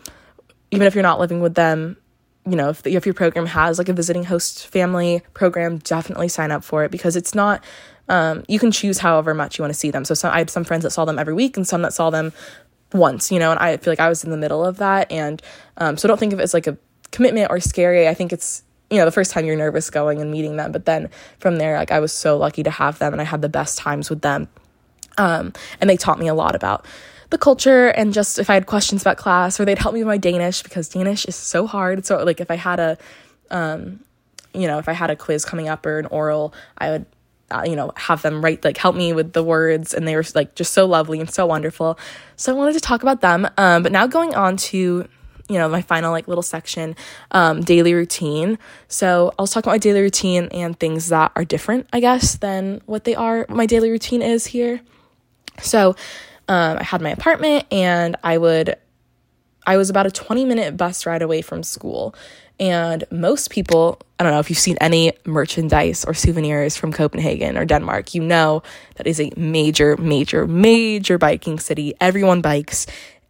even 0.71 0.87
if 0.87 0.95
you're 0.95 1.03
not 1.03 1.19
living 1.19 1.39
with 1.39 1.53
them. 1.53 1.97
You 2.49 2.55
know, 2.55 2.69
if, 2.69 2.83
the, 2.83 2.95
if 2.95 3.05
your 3.05 3.13
program 3.13 3.45
has 3.47 3.77
like 3.77 3.89
a 3.89 3.93
visiting 3.93 4.23
host 4.23 4.67
family 4.67 5.21
program, 5.33 5.77
definitely 5.79 6.27
sign 6.27 6.51
up 6.51 6.63
for 6.63 6.83
it 6.83 6.91
because 6.91 7.15
it's 7.15 7.35
not. 7.35 7.63
Um, 8.07 8.43
you 8.47 8.57
can 8.57 8.71
choose 8.71 8.97
however 8.97 9.35
much 9.35 9.59
you 9.59 9.63
want 9.63 9.73
to 9.73 9.79
see 9.79 9.91
them. 9.91 10.03
So 10.03 10.15
some, 10.15 10.33
I 10.33 10.39
had 10.39 10.49
some 10.49 10.63
friends 10.63 10.81
that 10.83 10.89
saw 10.89 11.05
them 11.05 11.19
every 11.19 11.33
week 11.33 11.57
and 11.57 11.67
some 11.67 11.83
that 11.83 11.93
saw 11.93 12.09
them 12.09 12.33
once. 12.91 13.31
You 13.31 13.39
know, 13.39 13.51
and 13.51 13.59
I 13.59 13.77
feel 13.77 13.91
like 13.91 13.99
I 13.99 14.09
was 14.09 14.23
in 14.23 14.31
the 14.31 14.37
middle 14.37 14.65
of 14.65 14.77
that, 14.77 15.11
and 15.11 15.41
um, 15.77 15.97
so 15.97 16.07
don't 16.07 16.19
think 16.19 16.33
of 16.33 16.39
it 16.39 16.43
as 16.43 16.53
like 16.53 16.67
a 16.67 16.77
commitment 17.11 17.51
or 17.51 17.59
scary. 17.59 18.07
I 18.07 18.13
think 18.13 18.33
it's 18.33 18.63
you 18.89 18.97
know 18.97 19.05
the 19.05 19.11
first 19.11 19.31
time 19.31 19.45
you're 19.45 19.55
nervous 19.55 19.89
going 19.89 20.21
and 20.21 20.31
meeting 20.31 20.57
them 20.57 20.71
but 20.71 20.85
then 20.85 21.09
from 21.39 21.57
there 21.57 21.77
like 21.77 21.91
i 21.91 21.99
was 21.99 22.11
so 22.11 22.37
lucky 22.37 22.63
to 22.63 22.71
have 22.71 22.97
them 22.99 23.13
and 23.13 23.21
i 23.21 23.23
had 23.25 23.41
the 23.41 23.49
best 23.49 23.77
times 23.77 24.09
with 24.09 24.21
them 24.21 24.47
um, 25.17 25.53
and 25.81 25.89
they 25.89 25.97
taught 25.97 26.17
me 26.17 26.27
a 26.27 26.33
lot 26.33 26.55
about 26.55 26.85
the 27.29 27.37
culture 27.37 27.87
and 27.87 28.13
just 28.13 28.39
if 28.39 28.49
i 28.49 28.53
had 28.53 28.65
questions 28.65 29.01
about 29.01 29.17
class 29.17 29.59
or 29.59 29.65
they'd 29.65 29.79
help 29.79 29.93
me 29.93 30.01
with 30.01 30.07
my 30.07 30.17
danish 30.17 30.63
because 30.63 30.89
danish 30.89 31.25
is 31.25 31.35
so 31.35 31.67
hard 31.67 32.05
so 32.05 32.23
like 32.23 32.39
if 32.39 32.49
i 32.51 32.55
had 32.55 32.79
a 32.79 32.97
um, 33.51 33.99
you 34.53 34.67
know 34.67 34.77
if 34.77 34.89
i 34.89 34.93
had 34.93 35.09
a 35.09 35.15
quiz 35.15 35.45
coming 35.45 35.67
up 35.67 35.85
or 35.85 35.99
an 35.99 36.05
oral 36.07 36.53
i 36.77 36.89
would 36.89 37.05
uh, 37.51 37.63
you 37.65 37.75
know 37.75 37.91
have 37.95 38.21
them 38.21 38.43
write 38.43 38.63
like 38.63 38.77
help 38.77 38.95
me 38.95 39.11
with 39.11 39.33
the 39.33 39.43
words 39.43 39.93
and 39.93 40.07
they 40.07 40.15
were 40.15 40.23
like 40.35 40.53
just 40.55 40.73
so 40.73 40.85
lovely 40.85 41.19
and 41.19 41.31
so 41.31 41.45
wonderful 41.45 41.97
so 42.35 42.53
i 42.53 42.55
wanted 42.55 42.73
to 42.73 42.79
talk 42.79 43.01
about 43.01 43.21
them 43.21 43.47
um, 43.57 43.81
but 43.83 43.91
now 43.91 44.05
going 44.05 44.35
on 44.35 44.55
to 44.55 45.07
you 45.49 45.57
know, 45.57 45.67
my 45.67 45.81
final 45.81 46.11
like 46.11 46.27
little 46.27 46.43
section, 46.43 46.95
um, 47.31 47.61
daily 47.61 47.93
routine. 47.93 48.57
So 48.87 49.33
I'll 49.37 49.47
talk 49.47 49.63
about 49.63 49.73
my 49.73 49.77
daily 49.79 50.01
routine 50.01 50.47
and 50.51 50.79
things 50.79 51.09
that 51.09 51.31
are 51.35 51.43
different, 51.43 51.89
I 51.91 51.99
guess, 51.99 52.37
than 52.37 52.81
what 52.85 53.03
they 53.03 53.15
are, 53.15 53.47
my 53.49 53.65
daily 53.65 53.89
routine 53.89 54.21
is 54.21 54.45
here. 54.45 54.79
So 55.61 55.95
um, 56.49 56.79
I 56.79 56.83
had 56.83 57.01
my 57.01 57.11
apartment 57.11 57.65
and 57.71 58.17
I 58.23 58.37
would, 58.37 58.75
I 59.65 59.77
was 59.77 59.89
about 59.89 60.07
a 60.07 60.11
20 60.11 60.45
minute 60.45 60.75
bus 60.75 61.05
ride 61.05 61.21
away 61.21 61.41
from 61.41 61.63
school. 61.63 62.15
And 62.59 63.05
most 63.11 63.51
people, 63.51 64.01
I 64.19 64.23
don't 64.23 64.33
know 64.33 64.39
if 64.39 64.49
you've 64.49 64.59
seen 64.59 64.77
any 64.81 65.13
merchandise 65.25 66.03
or 66.03 66.13
souvenirs 66.13 66.75
from 66.75 66.91
Copenhagen 66.91 67.55
or 67.55 67.63
Denmark, 67.63 68.13
you 68.15 68.21
know 68.21 68.63
that 68.95 69.07
is 69.07 69.21
a 69.21 69.31
major, 69.37 69.95
major, 69.95 70.45
major 70.45 71.17
biking 71.17 71.59
city. 71.59 71.93
Everyone 72.01 72.41
bikes. 72.41 72.87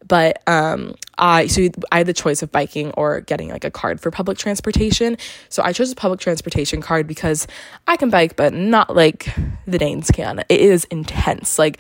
But 0.08 0.42
um, 0.48 0.96
I 1.18 1.48
so 1.48 1.68
I 1.92 2.00
had 2.00 2.08
the 2.08 2.14
choice 2.14 2.42
of 2.42 2.52
biking 2.52 2.92
or 2.92 3.20
getting 3.22 3.50
like 3.50 3.66
a 3.66 3.70
card 3.70 4.00
for 4.00 4.10
public 4.10 4.38
transportation. 4.38 5.18
So 5.50 5.62
I 5.62 5.74
chose 5.74 5.92
a 5.92 5.96
public 5.96 6.22
transportation 6.22 6.82
card 6.82 7.06
because 7.06 7.46
I 7.86 7.98
can 7.98 8.10
bike, 8.10 8.36
but 8.38 8.54
not 8.54 8.96
like 8.96 9.28
the 9.68 9.78
Danes 9.78 10.10
can. 10.10 10.40
It 10.50 10.62
is 10.62 10.86
intense. 10.86 11.60
Like 11.60 11.80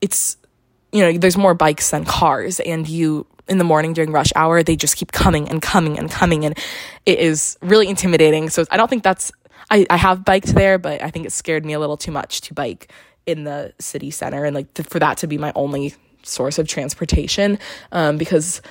it's 0.00 0.38
you 0.96 1.02
know 1.02 1.18
there's 1.18 1.36
more 1.36 1.54
bikes 1.54 1.90
than 1.90 2.04
cars, 2.04 2.60
and 2.60 2.88
you 2.88 3.26
in 3.48 3.58
the 3.58 3.64
morning 3.64 3.92
during 3.92 4.10
rush 4.10 4.32
hour 4.34 4.62
they 4.62 4.74
just 4.74 4.96
keep 4.96 5.12
coming 5.12 5.48
and 5.48 5.62
coming 5.62 5.98
and 5.98 6.10
coming, 6.10 6.44
and 6.44 6.58
it 7.04 7.18
is 7.18 7.58
really 7.62 7.88
intimidating. 7.88 8.48
So 8.50 8.64
I 8.70 8.76
don't 8.76 8.88
think 8.88 9.02
that's 9.02 9.30
I, 9.70 9.86
I 9.90 9.96
have 9.96 10.24
biked 10.24 10.54
there, 10.54 10.78
but 10.78 11.02
I 11.02 11.10
think 11.10 11.26
it 11.26 11.32
scared 11.32 11.64
me 11.64 11.72
a 11.72 11.78
little 11.78 11.96
too 11.96 12.12
much 12.12 12.40
to 12.42 12.54
bike 12.54 12.90
in 13.26 13.44
the 13.44 13.74
city 13.78 14.10
center 14.10 14.44
and 14.44 14.54
like 14.54 14.72
to, 14.74 14.84
for 14.84 14.98
that 15.00 15.18
to 15.18 15.26
be 15.26 15.36
my 15.36 15.52
only 15.54 15.94
source 16.22 16.58
of 16.58 16.68
transportation 16.68 17.58
um, 17.92 18.16
because 18.16 18.62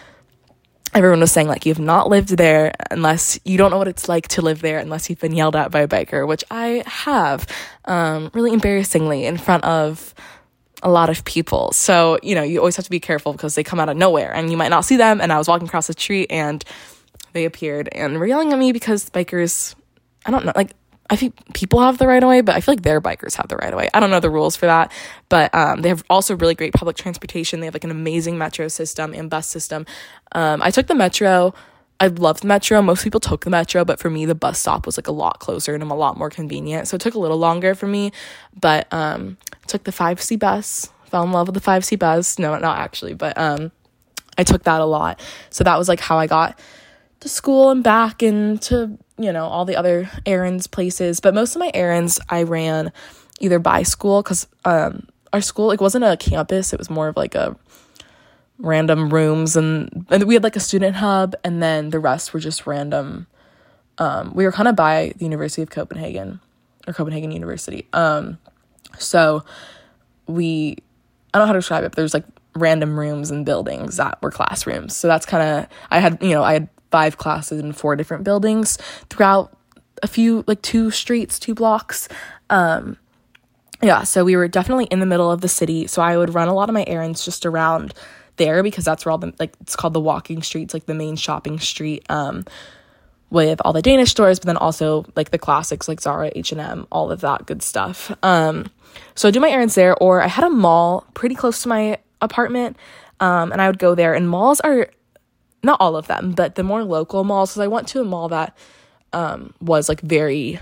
everyone 0.94 1.20
was 1.20 1.32
saying 1.32 1.48
like 1.48 1.66
you've 1.66 1.80
not 1.80 2.08
lived 2.08 2.30
there 2.30 2.74
unless 2.90 3.38
you 3.44 3.58
don't 3.58 3.72
know 3.72 3.78
what 3.78 3.88
it's 3.88 4.08
like 4.08 4.28
to 4.30 4.42
live 4.42 4.62
there 4.62 4.80
unless 4.80 5.10
you've 5.10 5.20
been 5.20 5.36
yelled 5.36 5.56
at 5.56 5.72
by 5.72 5.82
a 5.82 5.88
biker 5.88 6.26
which 6.26 6.44
i 6.52 6.82
have 6.86 7.46
um, 7.86 8.32
really 8.34 8.54
embarrassingly 8.54 9.26
in 9.26 9.38
front 9.38 9.64
of 9.66 10.14
a 10.84 10.90
lot 10.90 11.10
of 11.10 11.24
people 11.26 11.72
so 11.72 12.20
you 12.22 12.36
know 12.36 12.44
you 12.44 12.60
always 12.60 12.76
have 12.76 12.86
to 12.86 12.92
be 12.92 13.00
careful 13.00 13.32
because 13.32 13.56
they 13.56 13.64
come 13.64 13.80
out 13.80 13.90
of 13.90 13.98
nowhere 13.98 14.34
and 14.34 14.52
you 14.52 14.58
might 14.58 14.70
not 14.70 14.86
see 14.86 14.98
them 14.98 15.22
and 15.22 15.32
i 15.32 15.38
was 15.38 15.48
walking 15.48 15.68
across 15.68 15.88
the 15.88 15.94
street 15.94 16.28
and 16.30 16.64
they 17.34 17.46
appeared 17.46 17.90
and 17.92 18.20
were 18.20 18.26
yelling 18.26 18.52
at 18.54 18.60
me 18.60 18.72
because 18.72 19.10
bikers 19.10 19.76
i 20.26 20.32
don't 20.32 20.46
know 20.46 20.54
like 20.56 20.74
I 21.10 21.16
think 21.16 21.54
people 21.54 21.82
have 21.82 22.00
the 22.00 22.08
right 22.08 22.22
of 22.22 22.28
way, 22.28 22.42
but 22.42 22.56
I 22.56 22.62
feel 22.62 22.74
like 22.74 22.82
their 22.82 23.00
bikers 23.00 23.36
have 23.36 23.48
the 23.48 23.58
right 23.58 23.72
of 23.72 23.78
way. 23.78 23.90
I 23.94 24.00
don't 24.00 24.10
know 24.10 24.20
the 24.20 24.30
rules 24.30 24.56
for 24.56 24.66
that, 24.66 24.92
but 25.30 25.54
um, 25.54 25.82
they 25.82 25.90
have 25.90 26.04
also 26.10 26.36
really 26.36 26.56
great 26.56 26.74
public 26.74 26.98
transportation. 26.98 27.60
They 27.60 27.68
have 27.68 27.76
like 27.76 27.84
an 27.84 27.92
amazing 27.92 28.38
metro 28.38 28.68
system 28.70 29.14
and 29.14 29.30
bus 29.30 29.48
system. 29.48 29.86
Um, 30.32 30.64
I 30.64 30.72
took 30.72 30.88
the 30.88 30.96
metro. 30.96 31.54
I 32.00 32.08
loved 32.08 32.44
the 32.44 32.48
metro. 32.48 32.82
Most 32.82 33.04
people 33.04 33.20
took 33.20 33.46
the 33.46 33.50
metro, 33.50 33.86
but 33.86 34.00
for 34.00 34.10
me, 34.10 34.26
the 34.26 34.36
bus 34.36 34.60
stop 34.60 34.86
was 34.86 34.98
like 34.98 35.08
a 35.08 35.14
lot 35.14 35.40
closer 35.40 35.74
and 35.74 35.82
I'm 35.82 35.92
a 35.92 35.96
lot 35.96 36.18
more 36.18 36.30
convenient. 36.30 36.88
So 36.88 36.96
it 36.96 37.02
took 37.02 37.14
a 37.14 37.20
little 37.20 37.38
longer 37.38 37.74
for 37.74 37.88
me, 37.88 38.12
but 38.60 38.92
um, 38.92 39.38
took 39.68 39.86
the 39.86 39.92
5C 39.92 40.38
bus. 40.38 40.90
Fell 41.06 41.24
in 41.24 41.32
love 41.32 41.48
with 41.48 41.56
the 41.56 41.62
5C 41.62 41.98
bus. 41.98 42.38
No, 42.38 42.58
not 42.58 42.80
actually, 42.80 43.14
but 43.14 43.38
um, 43.38 43.72
I 44.38 44.44
took 44.44 44.64
that 44.64 44.82
a 44.82 44.86
lot. 44.86 45.22
So 45.50 45.64
that 45.64 45.78
was 45.78 45.88
like 45.88 46.02
how 46.02 46.18
I 46.18 46.28
got 46.28 46.60
to 47.22 47.30
school 47.30 47.70
and 47.70 47.84
back 47.84 48.22
and 48.22 48.62
to 48.64 48.98
you 49.18 49.32
know, 49.32 49.46
all 49.46 49.66
the 49.66 49.76
other 49.76 50.10
errands 50.26 50.68
places. 50.68 51.20
But 51.20 51.34
most 51.34 51.56
of 51.56 51.60
my 51.60 51.72
errands 51.74 52.20
I 52.30 52.44
ran 52.44 52.92
either 53.40 53.60
by 53.60 53.84
school 53.84 54.22
because 54.22 54.48
um, 54.66 55.08
our 55.34 55.42
school 55.42 55.68
like 55.68 55.82
wasn't 55.82 56.06
a 56.06 56.18
campus; 56.18 56.74
it 56.74 56.80
was 56.80 56.90
more 56.90 57.08
of 57.08 57.18
like 57.18 57.36
a 57.36 57.56
random 58.60 59.10
rooms, 59.10 59.56
and 59.56 60.06
and 60.10 60.24
we 60.24 60.34
had 60.34 60.44
like 60.44 60.56
a 60.56 60.62
student 60.62 60.96
hub, 60.98 61.36
and 61.44 61.62
then 61.62 61.90
the 61.90 62.00
rest 62.00 62.34
were 62.34 62.40
just 62.40 62.66
random. 62.68 63.28
Um, 63.98 64.34
we 64.34 64.46
were 64.46 64.52
kind 64.52 64.68
of 64.68 64.76
by 64.76 65.14
the 65.18 65.24
University 65.24 65.62
of 65.62 65.70
Copenhagen 65.70 66.40
or 66.88 66.94
Copenhagen 66.94 67.32
University. 67.32 67.88
Um, 67.94 68.38
so 68.98 69.44
we, 70.28 70.78
I 71.34 71.38
don't 71.38 71.44
know 71.44 71.48
how 71.48 71.54
to 71.54 71.60
describe 71.60 71.84
it, 71.84 71.92
but 71.92 71.96
there's 71.96 72.14
like 72.14 72.26
random 72.56 72.98
rooms 72.98 73.32
and 73.32 73.46
buildings 73.46 73.98
that 73.98 74.22
were 74.22 74.32
classrooms. 74.32 74.96
So 74.96 75.08
that's 75.08 75.26
kind 75.26 75.44
of 75.44 75.68
I 75.92 76.00
had 76.00 76.22
you 76.22 76.32
know 76.32 76.44
I 76.44 76.54
had 76.54 76.70
five 76.92 77.18
classes 77.18 77.60
in 77.60 77.74
four 77.74 77.96
different 77.96 78.24
buildings 78.24 78.78
throughout 79.10 79.56
a 80.02 80.08
few 80.08 80.44
like 80.48 80.62
two 80.62 80.92
streets, 80.92 81.38
two 81.38 81.54
blocks. 81.54 82.08
Um 82.50 82.98
yeah, 83.82 84.04
so 84.04 84.24
we 84.24 84.38
were 84.38 84.48
definitely 84.48 84.86
in 84.86 85.00
the 85.02 85.06
middle 85.06 85.30
of 85.30 85.42
the 85.42 85.50
city. 85.50 85.86
So 85.88 86.02
I 86.02 86.18
would 86.18 86.34
run 86.34 86.48
a 86.48 86.54
lot 86.54 86.70
of 86.70 86.74
my 86.74 86.86
errands 86.88 87.26
just 87.26 87.46
around 87.46 87.94
there 88.38 88.64
because 88.64 88.86
that's 88.86 89.06
where 89.06 89.12
all 89.12 89.18
the 89.18 89.34
like 89.40 89.54
it's 89.62 89.76
called 89.76 89.94
the 89.94 90.00
walking 90.00 90.44
streets, 90.44 90.74
like 90.74 90.86
the 90.86 90.94
main 90.94 91.16
shopping 91.16 91.60
street. 91.60 92.06
Um 92.10 92.46
with 93.30 93.60
all 93.66 93.74
the 93.74 93.82
Danish 93.82 94.12
stores, 94.12 94.40
but 94.40 94.46
then 94.46 94.58
also 94.58 95.06
like 95.16 95.32
the 95.32 95.38
classics 95.38 95.88
like 95.88 96.00
Zara, 96.00 96.32
H&M, 96.36 96.88
all 96.92 97.12
of 97.12 97.22
that 97.22 97.46
good 97.46 97.62
stuff. 97.64 98.16
Um, 98.24 98.72
so 99.16 99.28
I 99.28 99.32
do 99.32 99.40
my 99.40 99.50
errands 99.50 99.76
there, 99.76 99.96
or 99.98 100.22
I 100.22 100.28
had 100.28 100.46
a 100.46 100.50
mall 100.50 101.06
pretty 101.14 101.36
close 101.36 101.64
to 101.64 101.68
my 101.68 101.98
apartment, 102.22 102.78
um, 103.20 103.52
and 103.52 103.62
I 103.62 103.68
would 103.68 103.80
go 103.80 103.96
there. 103.96 104.14
And 104.14 104.30
malls 104.30 104.60
are 104.62 104.90
not 105.64 105.82
all 105.82 105.96
of 105.96 106.08
them, 106.08 106.32
but 106.32 106.56
the 106.56 106.64
more 106.64 106.84
local 106.84 107.24
malls. 107.24 107.52
Because 107.52 107.62
I 107.62 107.68
went 107.68 107.88
to 107.90 108.02
a 108.02 108.06
mall 108.06 108.30
that 108.30 108.56
um, 109.12 109.54
was 109.60 109.90
like 109.90 110.02
very 110.02 110.60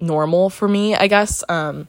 normal 0.00 0.48
for 0.48 0.68
me, 0.68 0.94
I 0.94 1.06
guess. 1.06 1.44
Um, 1.48 1.88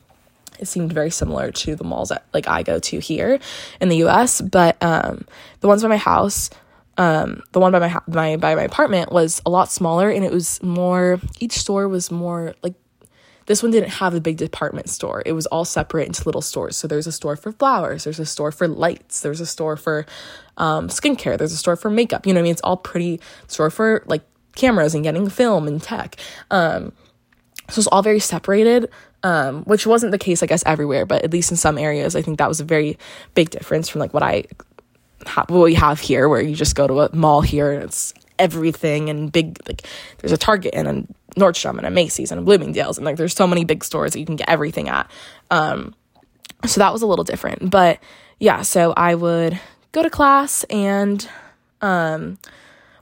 it 0.62 0.68
seemed 0.68 0.94
very 0.94 1.10
similar 1.10 1.52
to 1.52 1.76
the 1.76 1.84
malls 1.84 2.10
that 2.10 2.26
like 2.34 2.48
I 2.48 2.64
go 2.64 2.80
to 2.80 3.00
here 3.00 3.40
in 3.80 3.90
the 3.90 3.98
U.S. 3.98 4.42
But 4.42 4.82
um, 4.82 5.26
the 5.60 5.68
ones 5.68 5.82
by 5.82 5.90
my 5.90 5.98
house, 5.98 6.50
um, 6.98 7.42
the 7.52 7.60
one 7.60 7.72
by 7.72 7.80
my 7.80 8.00
my 8.08 8.38
by 8.38 8.56
my 8.56 8.64
apartment 8.64 9.12
was 9.12 9.42
a 9.46 9.50
lot 9.50 9.72
smaller, 9.72 10.10
and 10.10 10.24
it 10.24 10.32
was 10.32 10.62
more. 10.64 11.20
Each 11.40 11.54
store 11.54 11.88
was 11.88 12.12
more 12.12 12.54
like 12.64 12.76
this 13.48 13.64
one 13.64 13.72
didn't 13.72 13.90
have 13.90 14.14
a 14.14 14.22
big 14.22 14.38
department 14.38 14.90
store. 14.90 15.24
It 15.26 15.34
was 15.34 15.46
all 15.48 15.66
separate 15.66 16.08
into 16.08 16.24
little 16.26 16.42
stores. 16.42 16.78
So 16.78 16.88
there's 16.88 17.08
a 17.08 17.12
store 17.12 17.36
for 17.36 17.52
flowers, 17.52 18.04
there's 18.04 18.20
a 18.20 18.26
store 18.26 18.52
for 18.52 18.68
lights, 18.68 19.22
there's 19.22 19.42
a 19.42 19.46
store 19.46 19.76
for 19.76 20.06
um, 20.58 20.88
skincare, 20.88 21.38
there's 21.38 21.52
a 21.52 21.58
store 21.58 21.76
for 21.76 21.90
makeup. 21.90 22.26
You 22.26 22.34
know 22.34 22.40
what 22.40 22.44
I 22.44 22.44
mean? 22.44 22.52
It's 22.54 22.62
all 22.62 22.78
pretty 22.78 23.20
store 23.48 23.70
for 23.70 24.04
like 24.06 24.22
cameras 24.56 24.94
and 24.94 25.04
getting 25.04 25.28
film 25.30 25.68
and 25.68 25.82
tech. 25.82 26.18
Um, 26.50 26.94
so 27.70 27.80
it's 27.80 27.88
all 27.88 28.04
very 28.04 28.20
separated, 28.20 28.90
um, 29.24 29.64
which 29.64 29.86
wasn't 29.86 30.12
the 30.12 30.18
case, 30.18 30.42
I 30.42 30.46
guess, 30.46 30.64
everywhere, 30.66 31.06
but 31.06 31.24
at 31.24 31.32
least 31.32 31.52
in 31.52 31.58
some 31.58 31.78
areas, 31.78 32.16
I 32.16 32.22
think 32.22 32.38
that 32.40 32.50
was 32.50 32.60
a 32.60 32.66
very 32.66 32.98
big 33.36 33.50
difference 33.50 33.90
from 33.90 34.00
like 34.00 34.14
what 34.14 34.24
I 34.24 34.46
ha- 35.26 35.46
what 35.48 35.64
we 35.64 35.76
have 35.76 36.00
here, 36.00 36.28
where 36.28 36.42
you 36.42 36.56
just 36.56 36.76
go 36.76 36.88
to 36.88 37.02
a 37.02 37.16
mall 37.16 37.42
here 37.42 37.72
and 37.72 37.84
it's 37.84 38.14
everything 38.40 39.10
and 39.10 39.32
big 39.32 39.60
like 39.68 39.84
there's 40.18 40.32
a 40.32 40.38
Target 40.38 40.74
and 40.74 40.88
a 40.88 41.40
Nordstrom 41.40 41.78
and 41.78 41.86
a 41.86 41.92
Macy's 41.92 42.32
and 42.32 42.40
a 42.40 42.44
Bloomingdale's 42.44 42.98
and 42.98 43.06
like 43.06 43.16
there's 43.16 43.36
so 43.36 43.48
many 43.48 43.64
big 43.64 43.84
stores 43.84 44.14
that 44.14 44.20
you 44.20 44.26
can 44.26 44.36
get 44.36 44.50
everything 44.50 44.90
at. 44.90 45.10
Um, 45.52 45.94
so 46.66 46.80
that 46.80 46.92
was 46.92 47.02
a 47.02 47.08
little 47.08 47.24
different, 47.24 47.70
but 47.70 48.00
yeah. 48.40 48.64
So 48.64 48.94
I 48.98 49.16
would 49.16 49.60
go 49.92 50.02
to 50.02 50.10
class 50.10 50.64
and 50.66 51.28
um, 51.82 52.38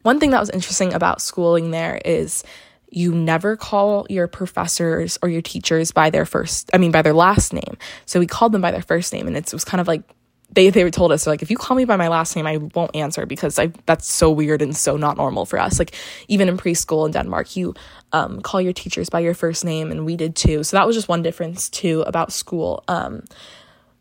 one 0.01 0.19
thing 0.19 0.32
that 0.32 0.39
was 0.39 0.49
interesting 0.49 0.93
about 0.93 1.21
schooling 1.21 1.71
there 1.71 1.99
is 2.03 2.43
you 2.91 3.13
never 3.13 3.56
call 3.56 4.06
your 4.10 4.28
professors 4.28 5.17
or 5.21 5.30
your 5.30 5.41
teachers 5.41 5.91
by 5.91 6.10
their 6.10 6.25
first 6.25 6.69
i 6.73 6.78
mean 6.78 6.91
by 6.91 7.02
their 7.02 7.13
last 7.13 7.54
name 7.54 7.78
so 8.06 8.19
we 8.19 8.28
called 8.28 8.52
them 8.52 8.62
by 8.62 8.71
their 8.71 8.82
first 8.82 9.13
name 9.13 9.28
and 9.28 9.38
it 9.38 9.52
was 9.54 9.63
kind 9.63 9.82
of 9.82 9.88
like 9.88 10.04
they 10.52 10.69
they 10.69 10.89
told 10.89 11.12
us 11.12 11.28
like 11.28 11.41
if 11.41 11.52
you 11.52 11.58
call 11.58 11.78
me 11.78 11.86
by 11.86 11.95
my 11.95 12.08
last 12.08 12.36
name 12.36 12.47
I 12.47 12.58
won't 12.58 12.95
answer 12.95 13.25
because 13.25 13.60
I 13.60 13.67
that's 13.86 14.12
so 14.12 14.32
weird 14.32 14.62
and 14.62 14.75
so 14.75 14.97
not 14.97 15.17
normal 15.17 15.45
for 15.45 15.60
us. 15.60 15.78
Like 15.78 15.95
even 16.28 16.49
in 16.49 16.58
preschool 16.58 17.06
in 17.06 17.12
Denmark, 17.12 17.56
you 17.56 17.75
um, 18.12 18.41
call 18.41 18.60
your 18.60 18.73
teachers 18.73 19.10
by 19.10 19.19
your 19.19 19.36
first 19.36 19.63
name, 19.63 19.91
and 19.91 20.06
we 20.06 20.15
did 20.15 20.36
too. 20.36 20.63
So 20.63 20.78
that 20.78 20.88
was 20.88 20.95
just 20.95 21.08
one 21.08 21.21
difference 21.21 21.69
too 21.69 22.02
about 22.02 22.34
school. 22.34 22.84
Um, 22.88 23.23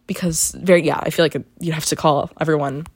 because 0.07 0.53
very 0.53 0.85
yeah, 0.85 0.99
I 1.03 1.11
feel 1.11 1.25
like 1.25 1.37
you 1.61 1.73
have 1.73 1.87
to 1.87 1.97
call 1.97 2.31
everyone. 2.41 2.87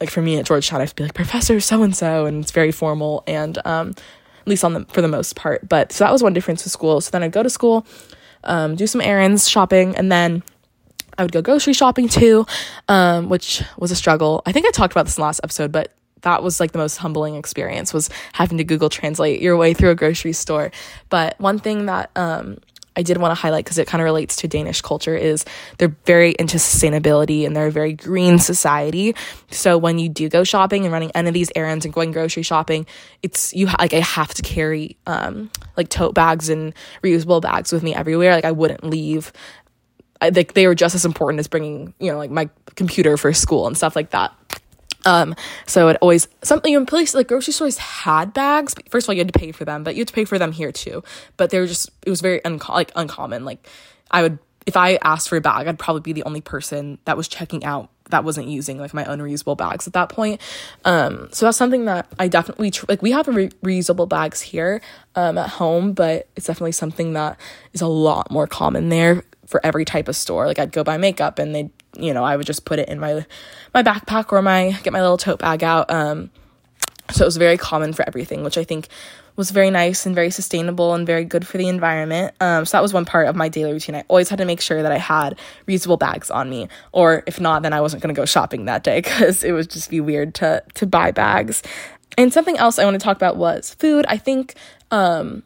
Like 0.00 0.10
for 0.10 0.22
me 0.22 0.38
at 0.38 0.46
Georgetown, 0.46 0.80
I 0.80 0.82
have 0.84 0.90
to 0.90 0.94
be 0.96 1.02
like 1.04 1.14
Professor 1.14 1.60
so 1.60 1.82
and 1.82 1.94
so, 1.94 2.24
and 2.26 2.42
it's 2.42 2.52
very 2.52 2.72
formal 2.72 3.22
and 3.26 3.58
um, 3.66 3.94
least 4.50 4.64
on 4.64 4.74
the 4.74 4.84
for 4.86 5.00
the 5.00 5.08
most 5.08 5.36
part. 5.36 5.68
But 5.68 5.92
so 5.92 6.04
that 6.04 6.12
was 6.12 6.22
one 6.22 6.32
difference 6.32 6.64
with 6.64 6.72
school. 6.72 7.00
So 7.00 7.10
then 7.10 7.22
I'd 7.22 7.32
go 7.32 7.42
to 7.42 7.50
school, 7.50 7.86
um, 8.44 8.76
do 8.76 8.86
some 8.86 9.00
errands, 9.00 9.48
shopping, 9.48 9.96
and 9.96 10.10
then 10.10 10.42
I 11.18 11.22
would 11.22 11.32
go 11.32 11.42
grocery 11.42 11.72
shopping 11.72 12.08
too, 12.08 12.46
um, 12.88 13.28
which 13.28 13.62
was 13.78 13.90
a 13.90 13.96
struggle. 13.96 14.42
I 14.46 14.52
think 14.52 14.66
I 14.66 14.70
talked 14.70 14.92
about 14.92 15.06
this 15.06 15.16
in 15.16 15.20
the 15.20 15.26
last 15.26 15.40
episode, 15.42 15.72
but 15.72 15.92
that 16.22 16.42
was 16.42 16.60
like 16.60 16.72
the 16.72 16.78
most 16.78 16.96
humbling 16.96 17.34
experience 17.34 17.92
was 17.92 18.10
having 18.32 18.58
to 18.58 18.64
Google 18.64 18.88
Translate 18.88 19.40
your 19.40 19.56
way 19.56 19.74
through 19.74 19.90
a 19.90 19.94
grocery 19.94 20.32
store. 20.32 20.70
But 21.08 21.38
one 21.40 21.58
thing 21.58 21.86
that 21.86 22.10
um, 22.16 22.58
I 23.00 23.02
did 23.02 23.16
want 23.16 23.30
to 23.30 23.40
highlight 23.40 23.64
because 23.64 23.78
it 23.78 23.86
kind 23.86 24.02
of 24.02 24.04
relates 24.04 24.36
to 24.36 24.48
Danish 24.48 24.82
culture 24.82 25.16
is 25.16 25.46
they're 25.78 25.96
very 26.04 26.32
into 26.38 26.58
sustainability 26.58 27.46
and 27.46 27.56
they're 27.56 27.68
a 27.68 27.72
very 27.72 27.94
green 27.94 28.38
society. 28.38 29.14
So 29.50 29.78
when 29.78 29.98
you 29.98 30.10
do 30.10 30.28
go 30.28 30.44
shopping 30.44 30.84
and 30.84 30.92
running 30.92 31.10
any 31.14 31.28
of 31.28 31.34
these 31.34 31.50
errands 31.56 31.86
and 31.86 31.94
going 31.94 32.12
grocery 32.12 32.42
shopping, 32.42 32.84
it's 33.22 33.54
you 33.54 33.66
like 33.78 33.94
I 33.94 34.00
have 34.00 34.34
to 34.34 34.42
carry 34.42 34.98
um, 35.06 35.50
like 35.78 35.88
tote 35.88 36.14
bags 36.14 36.50
and 36.50 36.74
reusable 37.02 37.40
bags 37.40 37.72
with 37.72 37.82
me 37.82 37.94
everywhere. 37.94 38.34
Like 38.34 38.44
I 38.44 38.52
wouldn't 38.52 38.84
leave 38.84 39.32
I 40.20 40.30
think 40.30 40.52
they 40.52 40.66
were 40.66 40.74
just 40.74 40.94
as 40.94 41.06
important 41.06 41.40
as 41.40 41.48
bringing, 41.48 41.94
you 41.98 42.12
know, 42.12 42.18
like 42.18 42.30
my 42.30 42.50
computer 42.74 43.16
for 43.16 43.32
school 43.32 43.66
and 43.66 43.74
stuff 43.76 43.96
like 43.96 44.10
that. 44.10 44.32
Um, 45.04 45.34
so 45.66 45.88
it 45.88 45.96
always 46.00 46.28
something 46.42 46.72
in 46.72 46.86
place 46.86 47.14
like 47.14 47.28
grocery 47.28 47.52
stores 47.52 47.78
had 47.78 48.32
bags. 48.32 48.74
First 48.90 49.06
of 49.06 49.10
all, 49.10 49.14
you 49.14 49.20
had 49.20 49.32
to 49.32 49.38
pay 49.38 49.52
for 49.52 49.64
them, 49.64 49.84
but 49.84 49.94
you 49.94 50.00
had 50.00 50.08
to 50.08 50.14
pay 50.14 50.24
for 50.24 50.38
them 50.38 50.52
here 50.52 50.72
too. 50.72 51.02
But 51.36 51.50
they 51.50 51.58
were 51.58 51.66
just 51.66 51.90
it 52.06 52.10
was 52.10 52.20
very 52.20 52.44
unco- 52.44 52.72
like 52.72 52.92
uncommon. 52.96 53.44
Like 53.44 53.66
I 54.10 54.22
would 54.22 54.38
if 54.66 54.76
I 54.76 54.98
asked 55.02 55.28
for 55.28 55.36
a 55.36 55.40
bag, 55.40 55.66
I'd 55.66 55.78
probably 55.78 56.02
be 56.02 56.12
the 56.12 56.24
only 56.24 56.40
person 56.40 56.98
that 57.04 57.16
was 57.16 57.28
checking 57.28 57.64
out 57.64 57.90
that 58.10 58.24
wasn't 58.24 58.48
using 58.48 58.78
like 58.78 58.92
my 58.92 59.04
own 59.04 59.20
reusable 59.20 59.56
bags 59.56 59.86
at 59.86 59.92
that 59.94 60.08
point. 60.08 60.40
Um, 60.84 61.28
so 61.32 61.46
that's 61.46 61.56
something 61.56 61.86
that 61.86 62.06
I 62.18 62.28
definitely 62.28 62.70
tr- 62.70 62.86
like. 62.88 63.02
We 63.02 63.12
have 63.12 63.26
re- 63.28 63.50
reusable 63.64 64.08
bags 64.08 64.40
here 64.40 64.80
um, 65.14 65.38
at 65.38 65.48
home, 65.48 65.92
but 65.92 66.28
it's 66.36 66.46
definitely 66.46 66.72
something 66.72 67.14
that 67.14 67.38
is 67.72 67.80
a 67.80 67.86
lot 67.86 68.30
more 68.30 68.46
common 68.46 68.88
there 68.88 69.24
for 69.50 69.64
every 69.64 69.84
type 69.84 70.08
of 70.08 70.16
store. 70.16 70.46
Like 70.46 70.58
I'd 70.58 70.72
go 70.72 70.84
buy 70.84 70.96
makeup 70.96 71.38
and 71.38 71.54
they 71.54 71.70
you 71.98 72.14
know, 72.14 72.22
I 72.22 72.36
would 72.36 72.46
just 72.46 72.64
put 72.64 72.78
it 72.78 72.88
in 72.88 73.00
my 73.00 73.26
my 73.74 73.82
backpack 73.82 74.32
or 74.32 74.40
my 74.42 74.78
get 74.82 74.92
my 74.92 75.00
little 75.00 75.18
tote 75.18 75.40
bag 75.40 75.62
out. 75.62 75.90
Um 75.90 76.30
so 77.10 77.24
it 77.24 77.26
was 77.26 77.36
very 77.36 77.56
common 77.56 77.92
for 77.92 78.06
everything, 78.06 78.44
which 78.44 78.56
I 78.56 78.62
think 78.62 78.88
was 79.36 79.50
very 79.50 79.70
nice 79.70 80.06
and 80.06 80.14
very 80.14 80.30
sustainable 80.30 80.94
and 80.94 81.06
very 81.06 81.24
good 81.24 81.46
for 81.46 81.58
the 81.58 81.68
environment. 81.68 82.34
Um, 82.40 82.64
so 82.64 82.76
that 82.76 82.82
was 82.82 82.92
one 82.92 83.04
part 83.04 83.26
of 83.26 83.34
my 83.34 83.48
daily 83.48 83.72
routine. 83.72 83.94
I 83.94 84.04
always 84.06 84.28
had 84.28 84.38
to 84.38 84.44
make 84.44 84.60
sure 84.60 84.82
that 84.82 84.92
I 84.92 84.98
had 84.98 85.38
reusable 85.66 85.98
bags 85.98 86.30
on 86.30 86.48
me, 86.50 86.68
or 86.92 87.22
if 87.26 87.40
not, 87.40 87.62
then 87.62 87.72
I 87.72 87.80
wasn't 87.80 88.02
going 88.02 88.14
to 88.14 88.20
go 88.20 88.26
shopping 88.26 88.66
that 88.66 88.84
day 88.84 89.00
because 89.02 89.42
it 89.42 89.52
would 89.52 89.70
just 89.70 89.90
be 89.90 90.00
weird 90.00 90.34
to 90.36 90.62
to 90.74 90.86
buy 90.86 91.10
bags. 91.10 91.62
And 92.18 92.32
something 92.32 92.56
else 92.58 92.78
I 92.78 92.84
want 92.84 92.94
to 92.94 93.04
talk 93.04 93.16
about 93.16 93.36
was 93.36 93.74
food. 93.74 94.04
I 94.08 94.18
think 94.18 94.54
um, 94.90 95.42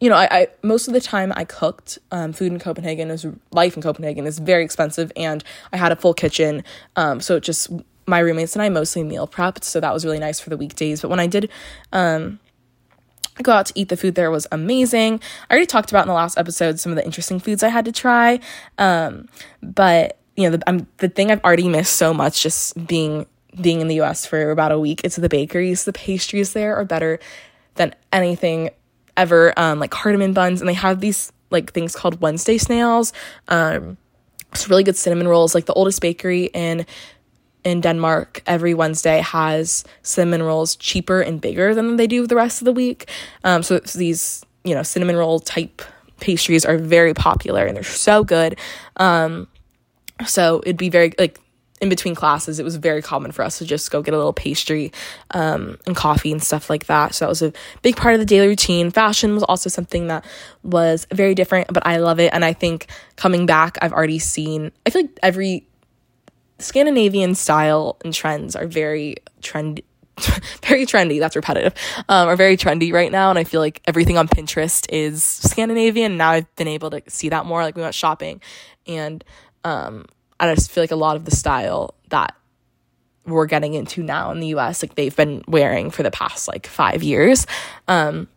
you 0.00 0.08
know, 0.08 0.16
I, 0.16 0.28
I, 0.30 0.48
most 0.62 0.88
of 0.88 0.94
the 0.94 1.00
time 1.00 1.32
I 1.36 1.44
cooked. 1.44 1.98
Um, 2.10 2.32
food 2.32 2.52
in 2.52 2.58
Copenhagen 2.58 3.10
is 3.10 3.26
life 3.52 3.76
in 3.76 3.82
Copenhagen 3.82 4.26
is 4.26 4.38
very 4.38 4.64
expensive, 4.64 5.12
and 5.14 5.44
I 5.72 5.76
had 5.76 5.92
a 5.92 5.96
full 5.96 6.14
kitchen. 6.14 6.64
Um, 6.96 7.20
so 7.20 7.36
it 7.36 7.42
just 7.42 7.70
my 8.06 8.18
roommates 8.18 8.54
and 8.54 8.62
I 8.62 8.70
mostly 8.70 9.04
meal 9.04 9.28
prepped, 9.28 9.62
so 9.62 9.78
that 9.78 9.92
was 9.92 10.04
really 10.04 10.18
nice 10.18 10.40
for 10.40 10.50
the 10.50 10.56
weekdays. 10.56 11.02
But 11.02 11.10
when 11.10 11.20
I 11.20 11.26
did, 11.26 11.50
um, 11.92 12.40
go 13.42 13.52
out 13.52 13.66
to 13.66 13.72
eat, 13.76 13.90
the 13.90 13.96
food 13.96 14.14
there 14.14 14.30
was 14.30 14.46
amazing. 14.50 15.20
I 15.48 15.54
already 15.54 15.66
talked 15.66 15.90
about 15.90 16.02
in 16.02 16.08
the 16.08 16.14
last 16.14 16.38
episode 16.38 16.80
some 16.80 16.92
of 16.92 16.96
the 16.96 17.04
interesting 17.04 17.38
foods 17.38 17.62
I 17.62 17.68
had 17.68 17.84
to 17.84 17.92
try. 17.92 18.40
Um, 18.78 19.28
but 19.62 20.18
you 20.36 20.48
know, 20.48 20.56
the, 20.56 20.68
I'm, 20.68 20.86
the 20.96 21.08
thing 21.08 21.30
I've 21.30 21.44
already 21.44 21.68
missed 21.68 21.96
so 21.96 22.14
much 22.14 22.42
just 22.42 22.86
being 22.86 23.26
being 23.60 23.80
in 23.80 23.88
the 23.88 23.96
U.S. 23.96 24.24
for 24.24 24.50
about 24.50 24.72
a 24.72 24.78
week. 24.78 25.02
It's 25.04 25.16
the 25.16 25.28
bakeries. 25.28 25.84
The 25.84 25.92
pastries 25.92 26.52
there 26.52 26.76
are 26.76 26.84
better 26.84 27.18
than 27.74 27.94
anything 28.12 28.70
ever, 29.20 29.52
um, 29.58 29.78
like 29.78 29.90
cardamom 29.90 30.32
buns, 30.32 30.60
and 30.60 30.68
they 30.68 30.74
have 30.74 31.00
these 31.00 31.32
like 31.50 31.72
things 31.72 31.94
called 31.94 32.20
Wednesday 32.20 32.58
snails. 32.58 33.12
Um, 33.48 33.98
it's 34.52 34.68
really 34.68 34.82
good 34.82 34.96
cinnamon 34.96 35.28
rolls. 35.28 35.54
Like 35.54 35.66
the 35.66 35.74
oldest 35.74 36.00
bakery 36.00 36.46
in 36.54 36.86
in 37.62 37.82
Denmark 37.82 38.42
every 38.46 38.72
Wednesday 38.72 39.20
has 39.20 39.84
cinnamon 40.02 40.42
rolls 40.42 40.76
cheaper 40.76 41.20
and 41.20 41.40
bigger 41.40 41.74
than 41.74 41.96
they 41.96 42.06
do 42.06 42.26
the 42.26 42.34
rest 42.34 42.62
of 42.62 42.64
the 42.64 42.72
week. 42.72 43.10
Um, 43.44 43.62
so 43.62 43.78
these 43.78 44.44
you 44.64 44.74
know 44.74 44.82
cinnamon 44.82 45.16
roll 45.16 45.40
type 45.40 45.82
pastries 46.20 46.64
are 46.64 46.78
very 46.78 47.14
popular 47.14 47.66
and 47.66 47.76
they're 47.76 47.84
so 47.84 48.24
good. 48.24 48.58
Um, 48.96 49.48
so 50.26 50.60
it'd 50.64 50.76
be 50.76 50.90
very 50.90 51.12
like 51.18 51.38
in 51.80 51.88
between 51.88 52.14
classes, 52.14 52.58
it 52.58 52.64
was 52.64 52.76
very 52.76 53.00
common 53.00 53.32
for 53.32 53.42
us 53.42 53.58
to 53.58 53.64
just 53.64 53.90
go 53.90 54.02
get 54.02 54.12
a 54.12 54.16
little 54.16 54.34
pastry 54.34 54.92
um, 55.30 55.78
and 55.86 55.96
coffee 55.96 56.30
and 56.30 56.42
stuff 56.42 56.68
like 56.68 56.86
that. 56.86 57.14
So 57.14 57.24
that 57.24 57.28
was 57.30 57.42
a 57.42 57.52
big 57.82 57.96
part 57.96 58.14
of 58.14 58.20
the 58.20 58.26
daily 58.26 58.48
routine. 58.48 58.90
Fashion 58.90 59.34
was 59.34 59.42
also 59.44 59.70
something 59.70 60.08
that 60.08 60.24
was 60.62 61.06
very 61.12 61.34
different, 61.34 61.72
but 61.72 61.86
I 61.86 61.96
love 61.96 62.20
it. 62.20 62.32
And 62.34 62.44
I 62.44 62.52
think 62.52 62.86
coming 63.16 63.46
back, 63.46 63.78
I've 63.80 63.94
already 63.94 64.18
seen, 64.18 64.72
I 64.86 64.90
feel 64.90 65.02
like 65.02 65.18
every 65.22 65.66
Scandinavian 66.58 67.34
style 67.34 67.96
and 68.04 68.12
trends 68.12 68.54
are 68.54 68.66
very 68.66 69.16
trendy. 69.40 69.84
very 70.64 70.84
trendy 70.84 71.18
that's 71.18 71.34
repetitive 71.34 71.72
um, 72.10 72.28
are 72.28 72.36
very 72.36 72.54
trendy 72.54 72.92
right 72.92 73.10
now 73.10 73.30
and 73.30 73.38
i 73.38 73.44
feel 73.44 73.60
like 73.60 73.80
everything 73.86 74.18
on 74.18 74.28
pinterest 74.28 74.84
is 74.90 75.24
scandinavian 75.24 76.18
now 76.18 76.32
i've 76.32 76.56
been 76.56 76.68
able 76.68 76.90
to 76.90 77.02
see 77.08 77.30
that 77.30 77.46
more 77.46 77.62
like 77.62 77.74
we 77.74 77.80
went 77.80 77.94
shopping 77.94 78.38
and 78.86 79.24
um, 79.64 80.04
I 80.40 80.54
just 80.54 80.70
feel 80.70 80.82
like 80.82 80.90
a 80.90 80.96
lot 80.96 81.16
of 81.16 81.24
the 81.24 81.30
style 81.30 81.94
that 82.08 82.34
we're 83.26 83.46
getting 83.46 83.74
into 83.74 84.02
now 84.02 84.32
in 84.32 84.40
the 84.40 84.48
US, 84.48 84.82
like 84.82 84.94
they've 84.94 85.14
been 85.14 85.44
wearing 85.46 85.90
for 85.90 86.02
the 86.02 86.10
past 86.10 86.48
like 86.48 86.66
five 86.66 87.02
years. 87.02 87.46
Um, 87.86 88.28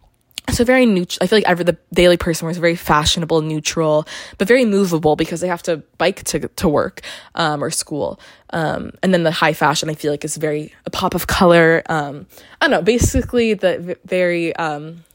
so 0.51 0.65
very 0.65 0.85
neutral. 0.85 1.19
I 1.23 1.27
feel 1.27 1.37
like 1.37 1.47
ever 1.47 1.63
the 1.63 1.77
daily 1.93 2.17
person 2.17 2.47
was 2.47 2.57
very 2.57 2.75
fashionable, 2.75 3.41
neutral, 3.41 4.05
but 4.37 4.47
very 4.47 4.65
movable 4.65 5.15
because 5.15 5.39
they 5.39 5.47
have 5.47 5.63
to 5.63 5.77
bike 5.97 6.23
to 6.25 6.47
to 6.47 6.67
work 6.67 7.01
um, 7.35 7.63
or 7.63 7.71
school. 7.71 8.19
Um, 8.49 8.91
and 9.01 9.13
then 9.13 9.23
the 9.23 9.31
high 9.31 9.53
fashion, 9.53 9.89
I 9.89 9.93
feel 9.93 10.11
like 10.11 10.25
is 10.25 10.35
very 10.35 10.73
a 10.85 10.89
pop 10.89 11.15
of 11.15 11.27
color. 11.27 11.81
Um, 11.87 12.27
I 12.59 12.67
don't 12.67 12.71
know. 12.71 12.81
Basically, 12.81 13.53
the 13.53 13.97
very 14.03 14.53
um, 14.57 15.05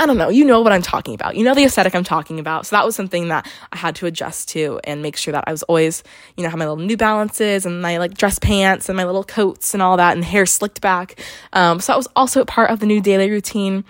I 0.00 0.06
don't 0.06 0.16
know, 0.16 0.28
you 0.28 0.44
know 0.44 0.60
what 0.60 0.72
I'm 0.72 0.82
talking 0.82 1.14
about. 1.14 1.34
You 1.34 1.42
know 1.42 1.54
the 1.54 1.64
aesthetic 1.64 1.92
I'm 1.92 2.04
talking 2.04 2.38
about. 2.38 2.66
So 2.66 2.76
that 2.76 2.84
was 2.84 2.94
something 2.94 3.28
that 3.28 3.50
I 3.72 3.76
had 3.76 3.96
to 3.96 4.06
adjust 4.06 4.48
to 4.50 4.78
and 4.84 5.02
make 5.02 5.16
sure 5.16 5.32
that 5.32 5.44
I 5.48 5.50
was 5.50 5.64
always, 5.64 6.04
you 6.36 6.44
know, 6.44 6.50
have 6.50 6.58
my 6.58 6.68
little 6.68 6.84
New 6.84 6.96
Balances 6.96 7.66
and 7.66 7.82
my 7.82 7.98
like 7.98 8.14
dress 8.14 8.38
pants 8.38 8.88
and 8.88 8.96
my 8.96 9.04
little 9.04 9.24
coats 9.24 9.74
and 9.74 9.82
all 9.82 9.96
that 9.96 10.14
and 10.14 10.24
hair 10.24 10.46
slicked 10.46 10.80
back. 10.80 11.20
Um, 11.52 11.80
so 11.80 11.92
that 11.92 11.96
was 11.96 12.06
also 12.14 12.44
part 12.44 12.70
of 12.70 12.78
the 12.78 12.86
new 12.86 13.00
daily 13.00 13.28
routine. 13.28 13.84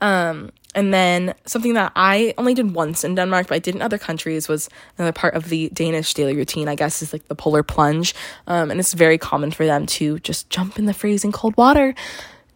Um, 0.00 0.50
and 0.76 0.94
then 0.94 1.34
something 1.44 1.74
that 1.74 1.90
I 1.96 2.32
only 2.38 2.54
did 2.54 2.72
once 2.72 3.02
in 3.02 3.16
Denmark, 3.16 3.48
but 3.48 3.56
I 3.56 3.58
did 3.58 3.74
in 3.74 3.82
other 3.82 3.98
countries 3.98 4.48
was 4.48 4.68
another 4.96 5.12
part 5.12 5.34
of 5.34 5.48
the 5.48 5.70
Danish 5.70 6.14
daily 6.14 6.36
routine, 6.36 6.68
I 6.68 6.76
guess, 6.76 7.02
is 7.02 7.12
like 7.12 7.26
the 7.26 7.34
polar 7.34 7.64
plunge. 7.64 8.14
Um, 8.46 8.70
and 8.70 8.78
it's 8.78 8.94
very 8.94 9.18
common 9.18 9.50
for 9.50 9.66
them 9.66 9.86
to 9.86 10.20
just 10.20 10.48
jump 10.50 10.78
in 10.78 10.86
the 10.86 10.94
freezing 10.94 11.32
cold 11.32 11.56
water. 11.56 11.96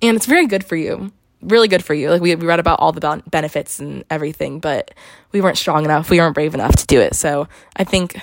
And 0.00 0.16
it's 0.16 0.26
very 0.26 0.46
good 0.46 0.62
for 0.62 0.76
you 0.76 1.10
really 1.44 1.68
good 1.68 1.84
for 1.84 1.94
you. 1.94 2.10
Like 2.10 2.22
we, 2.22 2.34
we 2.34 2.46
read 2.46 2.60
about 2.60 2.80
all 2.80 2.92
the 2.92 3.22
benefits 3.28 3.78
and 3.78 4.04
everything, 4.10 4.60
but 4.60 4.92
we 5.32 5.40
weren't 5.40 5.58
strong 5.58 5.84
enough. 5.84 6.10
We 6.10 6.18
weren't 6.18 6.34
brave 6.34 6.54
enough 6.54 6.76
to 6.76 6.86
do 6.86 7.00
it. 7.00 7.14
So 7.14 7.48
I 7.76 7.84
think 7.84 8.20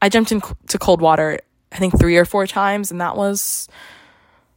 I 0.00 0.08
jumped 0.08 0.32
into 0.32 0.78
cold 0.78 1.00
water. 1.00 1.40
I 1.70 1.78
think 1.78 1.98
three 1.98 2.16
or 2.16 2.24
four 2.24 2.46
times, 2.46 2.90
and 2.90 3.00
that 3.00 3.16
was 3.16 3.68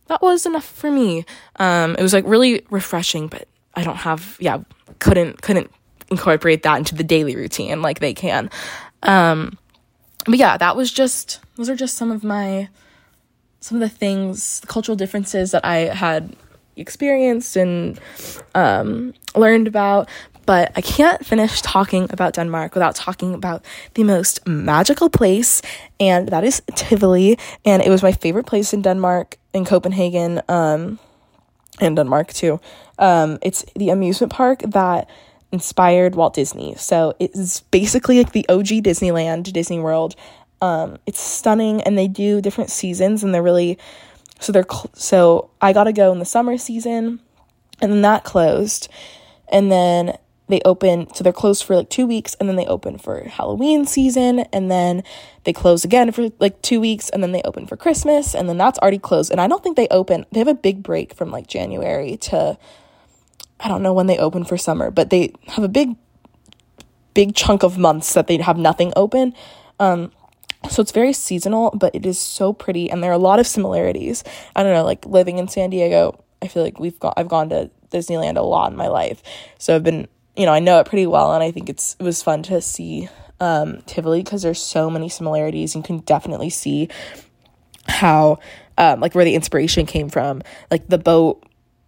that 0.08 0.22
was 0.22 0.46
enough 0.46 0.66
for 0.66 0.92
me. 0.92 1.26
Um, 1.58 1.96
it 1.98 2.02
was 2.02 2.14
like 2.14 2.26
really 2.28 2.66
refreshing, 2.70 3.28
but 3.28 3.48
I 3.74 3.84
don't 3.84 3.98
have 3.98 4.38
yeah 4.40 4.60
couldn't 5.00 5.42
couldn't 5.42 5.72
incorporate 6.12 6.64
that 6.64 6.78
into 6.78 6.96
the 6.96 7.04
daily 7.04 7.36
routine 7.36 7.82
like 7.82 8.00
they 8.00 8.14
can. 8.14 8.50
Um, 9.04 9.58
but 10.26 10.38
yeah, 10.38 10.58
that 10.58 10.76
was 10.76 10.92
just 10.92 11.40
those 11.56 11.70
are 11.70 11.76
just 11.76 11.96
some 11.96 12.12
of 12.12 12.24
my 12.24 12.70
some 13.66 13.82
of 13.82 13.82
the 13.82 13.96
things, 13.96 14.60
the 14.60 14.68
cultural 14.68 14.96
differences 14.96 15.52
that 15.52 15.66
I 15.66 15.78
had 15.96 16.36
experienced 16.76 17.56
and 17.56 18.00
um, 18.54 19.14
learned 19.36 19.68
about. 19.68 20.10
But 20.46 20.72
I 20.76 20.82
can't 20.82 21.26
finish 21.26 21.62
talking 21.62 22.08
about 22.12 22.36
Denmark 22.36 22.76
without 22.76 22.96
talking 22.96 23.34
about 23.34 23.66
the 23.96 24.04
most 24.04 24.46
magical 24.48 25.10
place, 25.10 25.62
and 26.00 26.30
that 26.30 26.44
is 26.44 26.62
Tivoli. 26.76 27.40
And 27.66 27.82
it 27.82 27.90
was 27.90 28.04
my 28.04 28.12
favorite 28.12 28.46
place 28.46 28.72
in 28.72 28.84
Denmark, 28.84 29.38
in 29.54 29.66
Copenhagen, 29.66 30.42
um, 30.48 31.00
and 31.80 31.96
Denmark 31.96 32.32
too. 32.34 32.60
Um, 33.00 33.40
it's 33.42 33.66
the 33.76 33.90
amusement 33.90 34.32
park 34.32 34.62
that 34.68 35.10
inspired 35.52 36.16
Walt 36.16 36.34
Disney. 36.34 36.76
So 36.76 37.16
it's 37.20 37.62
basically 37.62 38.20
like 38.20 38.34
the 38.34 38.48
OG 38.50 38.84
Disneyland, 38.84 39.52
Disney 39.52 39.80
World. 39.80 40.16
Um, 40.62 40.98
it's 41.06 41.20
stunning, 41.20 41.82
and 41.84 41.98
they 41.98 42.08
do 42.08 42.42
different 42.42 42.70
seasons, 42.70 43.24
and 43.24 43.34
they're 43.34 43.44
really 43.44 43.78
so 44.40 44.52
they're 44.52 44.66
cl- 44.70 44.92
so 44.94 45.50
I 45.62 45.74
got 45.74 45.86
to 45.86 45.94
go 45.94 46.12
in 46.12 46.20
the 46.20 46.26
summer 46.26 46.58
season, 46.58 47.20
and 47.82 47.92
then 47.92 48.02
that 48.02 48.24
closed, 48.24 48.90
and 49.50 49.72
then 49.72 50.18
they 50.48 50.62
open 50.64 51.12
so 51.14 51.24
they're 51.24 51.34
closed 51.34 51.64
for 51.64 51.76
like 51.76 51.90
two 51.90 52.06
weeks 52.06 52.36
and 52.36 52.48
then 52.48 52.56
they 52.56 52.68
open 52.68 53.00
for 53.00 53.24
halloween 53.24 53.84
season 53.84 54.42
and 54.54 54.70
then 54.70 55.02
they 55.44 55.52
close 55.52 55.84
again 55.84 56.12
for 56.12 56.30
like 56.38 56.62
two 56.62 56.80
weeks 56.80 57.10
and 57.10 57.24
then 57.24 57.32
they 57.32 57.42
open 57.42 57.66
for 57.66 57.76
christmas 57.76 58.36
and 58.36 58.48
then 58.48 58.56
that's 58.56 58.78
already 58.78 59.00
closed. 59.00 59.32
And 59.32 59.42
i 59.42 59.48
don't 59.48 59.64
think 59.64 59.76
they 59.76 59.88
open 59.90 60.24
they 60.32 60.40
have 60.40 60.48
a 60.48 60.54
big 60.54 60.84
break 60.84 61.16
from 61.16 61.32
like 61.32 61.48
january 61.48 62.16
to 62.18 62.60
i 63.60 63.68
don't 63.68 63.82
know 63.82 63.92
when 63.92 64.06
they 64.06 64.20
open 64.20 64.46
for 64.46 64.56
summer 64.56 64.92
but 64.92 65.10
they 65.10 65.34
have 65.48 65.64
a 65.64 65.68
big 65.68 65.96
big 67.16 67.34
chunk 67.34 67.64
of 67.64 67.80
months 67.80 68.14
that 68.14 68.28
they 68.28 68.38
have 68.38 68.58
nothing 68.60 68.94
open. 68.96 69.34
Um 69.80 70.12
so 70.70 70.82
it's 70.82 70.92
very 70.92 71.14
seasonal 71.14 71.72
but 71.72 71.94
it 71.96 72.06
is 72.06 72.20
so 72.20 72.54
pretty 72.54 72.90
and 72.90 73.04
there 73.04 73.12
are 73.12 73.14
a 73.14 73.18
lot 73.18 73.40
of 73.40 73.48
similarities 73.48 74.24
i 74.56 74.64
don't 74.64 74.74
know 74.74 74.84
like 74.84 75.06
living 75.06 75.38
in 75.38 75.48
san 75.48 75.70
diego 75.70 76.18
i 76.42 76.48
feel 76.48 76.64
like 76.64 76.80
we've 76.80 77.00
got 77.00 77.14
i've 77.18 77.28
gone 77.28 77.50
to 77.50 77.70
disneyland 77.92 78.38
a 78.38 78.42
lot 78.42 78.72
in 78.72 78.78
my 78.78 78.88
life 78.88 79.22
so 79.58 79.76
i've 79.76 79.84
been 79.84 80.08
you 80.36 80.46
know, 80.46 80.52
I 80.52 80.60
know 80.60 80.80
it 80.80 80.88
pretty 80.88 81.08
well, 81.08 81.34
and 81.34 81.44
I 81.44 81.52
think 81.52 81.70
it's 81.70 81.96
it 82.00 82.04
was 82.04 82.22
fun 82.22 82.44
to 82.44 82.62
see 82.62 83.10
um, 83.40 83.82
Tivoli 83.86 84.22
because 84.24 84.42
there's 84.42 84.62
so 84.62 84.90
many 84.90 85.10
similarities. 85.10 85.76
You 85.76 85.82
can 85.82 86.00
definitely 86.00 86.50
see 86.50 86.90
how, 87.88 88.40
um, 88.78 89.00
like, 89.00 89.16
where 89.16 89.26
the 89.26 89.36
inspiration 89.36 89.86
came 89.86 90.10
from, 90.10 90.42
like 90.70 90.88
the 90.88 90.98
boat. 90.98 91.44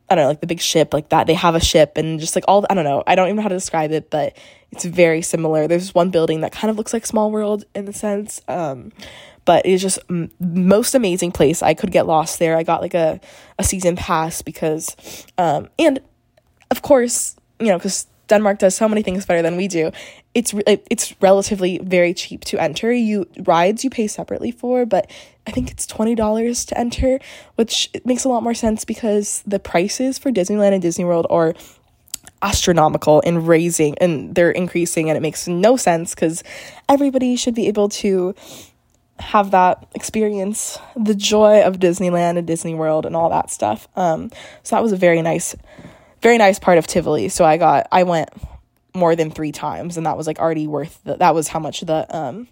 I 0.10 0.15
don't 0.15 0.24
know, 0.24 0.30
like 0.30 0.41
the 0.41 0.48
big 0.48 0.62
ship, 0.62 0.93
like 0.93 1.10
that. 1.10 1.28
They 1.28 1.34
have 1.34 1.56
a 1.56 1.60
ship 1.60 1.98
and 1.98 2.20
just 2.20 2.36
like 2.36 2.46
all, 2.48 2.65
I 2.70 2.74
don't 2.74 2.86
know, 2.86 3.04
I 3.06 3.15
don't 3.15 3.28
even 3.28 3.38
know 3.38 3.41
how 3.41 3.50
to 3.50 3.56
describe 3.56 3.91
it, 3.91 4.10
but 4.10 4.38
it's 4.72 4.86
very 4.86 5.22
similar. 5.22 5.67
There's 5.67 5.93
one 5.93 6.12
building 6.12 6.41
that 6.41 6.52
kind 6.52 6.70
of 6.70 6.78
looks 6.78 6.93
like 6.93 7.06
Small 7.06 7.32
World 7.32 7.65
in 7.76 7.86
the 7.86 7.93
sense, 7.93 8.41
um, 8.48 8.91
but 9.46 9.65
it's 9.65 9.82
just 9.82 10.00
m- 10.10 10.32
most 10.39 10.96
amazing 10.96 11.32
place. 11.32 11.62
I 11.62 11.74
could 11.74 11.91
get 11.91 12.06
lost 12.06 12.39
there. 12.39 12.56
I 12.58 12.63
got 12.63 12.82
like 12.82 12.93
a, 12.93 13.20
a 13.60 13.63
season 13.63 13.96
pass 13.96 14.41
because, 14.41 14.96
um, 15.38 15.70
and 15.78 16.00
of 16.72 16.82
course, 16.82 17.36
you 17.60 17.67
know, 17.67 17.78
because 17.78 18.08
Denmark 18.28 18.60
does 18.60 18.76
so 18.76 18.88
many 18.88 19.02
things 19.02 19.26
better 19.26 19.42
than 19.42 19.58
we 19.58 19.68
do. 19.68 19.92
It's 20.34 20.54
it's 20.66 21.16
relatively 21.22 21.80
very 21.80 22.13
cheap 22.13 22.46
to 22.46 22.62
enter. 22.62 22.94
You 22.94 23.28
rides 23.44 23.84
you 23.84 23.90
pay 23.90 24.08
separately 24.08 24.52
for, 24.52 24.86
but 24.86 25.10
I 25.46 25.52
think 25.52 25.72
it's 25.72 25.86
twenty 25.86 26.16
dollars 26.16 26.66
to 26.66 26.78
enter, 26.78 27.20
which 27.56 27.90
makes 28.06 28.24
a 28.24 28.30
lot 28.30 28.44
more 28.44 28.54
sense 28.54 28.86
because 28.86 29.44
the 29.48 29.60
prices 29.60 30.18
for 30.18 30.32
Disneyland 30.32 30.74
and 30.74 30.82
Disney 30.82 31.06
World 31.06 31.28
are 31.30 31.54
astronomical 32.42 33.22
and 33.26 33.48
raising 33.48 33.98
and 33.98 34.36
they're 34.36 34.52
increasing 34.52 35.10
and 35.10 35.18
it 35.18 35.22
makes 35.22 35.48
no 35.48 35.76
sense 35.76 36.13
because 36.13 36.44
everybody 36.88 37.36
should 37.36 37.56
be 37.56 37.68
able 37.68 37.90
to 37.90 38.36
have 39.20 39.50
that 39.52 39.88
experience 39.96 40.78
the 40.96 41.16
joy 41.16 41.62
of 41.63 41.78
Disneyland 41.78 42.38
and 42.38 42.46
Disney 42.46 42.76
World 42.76 43.06
and 43.06 43.16
all 43.16 43.30
that 43.30 43.50
stuff. 43.50 43.88
Um, 43.96 44.30
so 44.62 44.76
that 44.76 44.84
was 44.84 44.92
a 44.92 44.98
very 44.98 45.22
nice 45.24 45.56
very 46.21 46.38
nice 46.38 46.60
part 46.60 46.77
of 46.77 46.88
Tivoli. 46.88 47.30
So 47.30 47.45
I 47.45 47.58
got 47.58 47.88
I 47.91 48.03
went 48.03 48.30
more 48.93 49.15
than 49.15 49.32
three 49.32 49.51
times, 49.51 49.97
and 49.97 50.06
that 50.06 50.17
was 50.17 50.27
like 50.27 50.39
already 50.39 50.67
worth 50.67 50.99
the, 51.03 51.17
that 51.17 51.36
was 51.36 51.47
how 51.47 51.60
much 51.60 51.82
the 51.82 52.15
um 52.15 52.47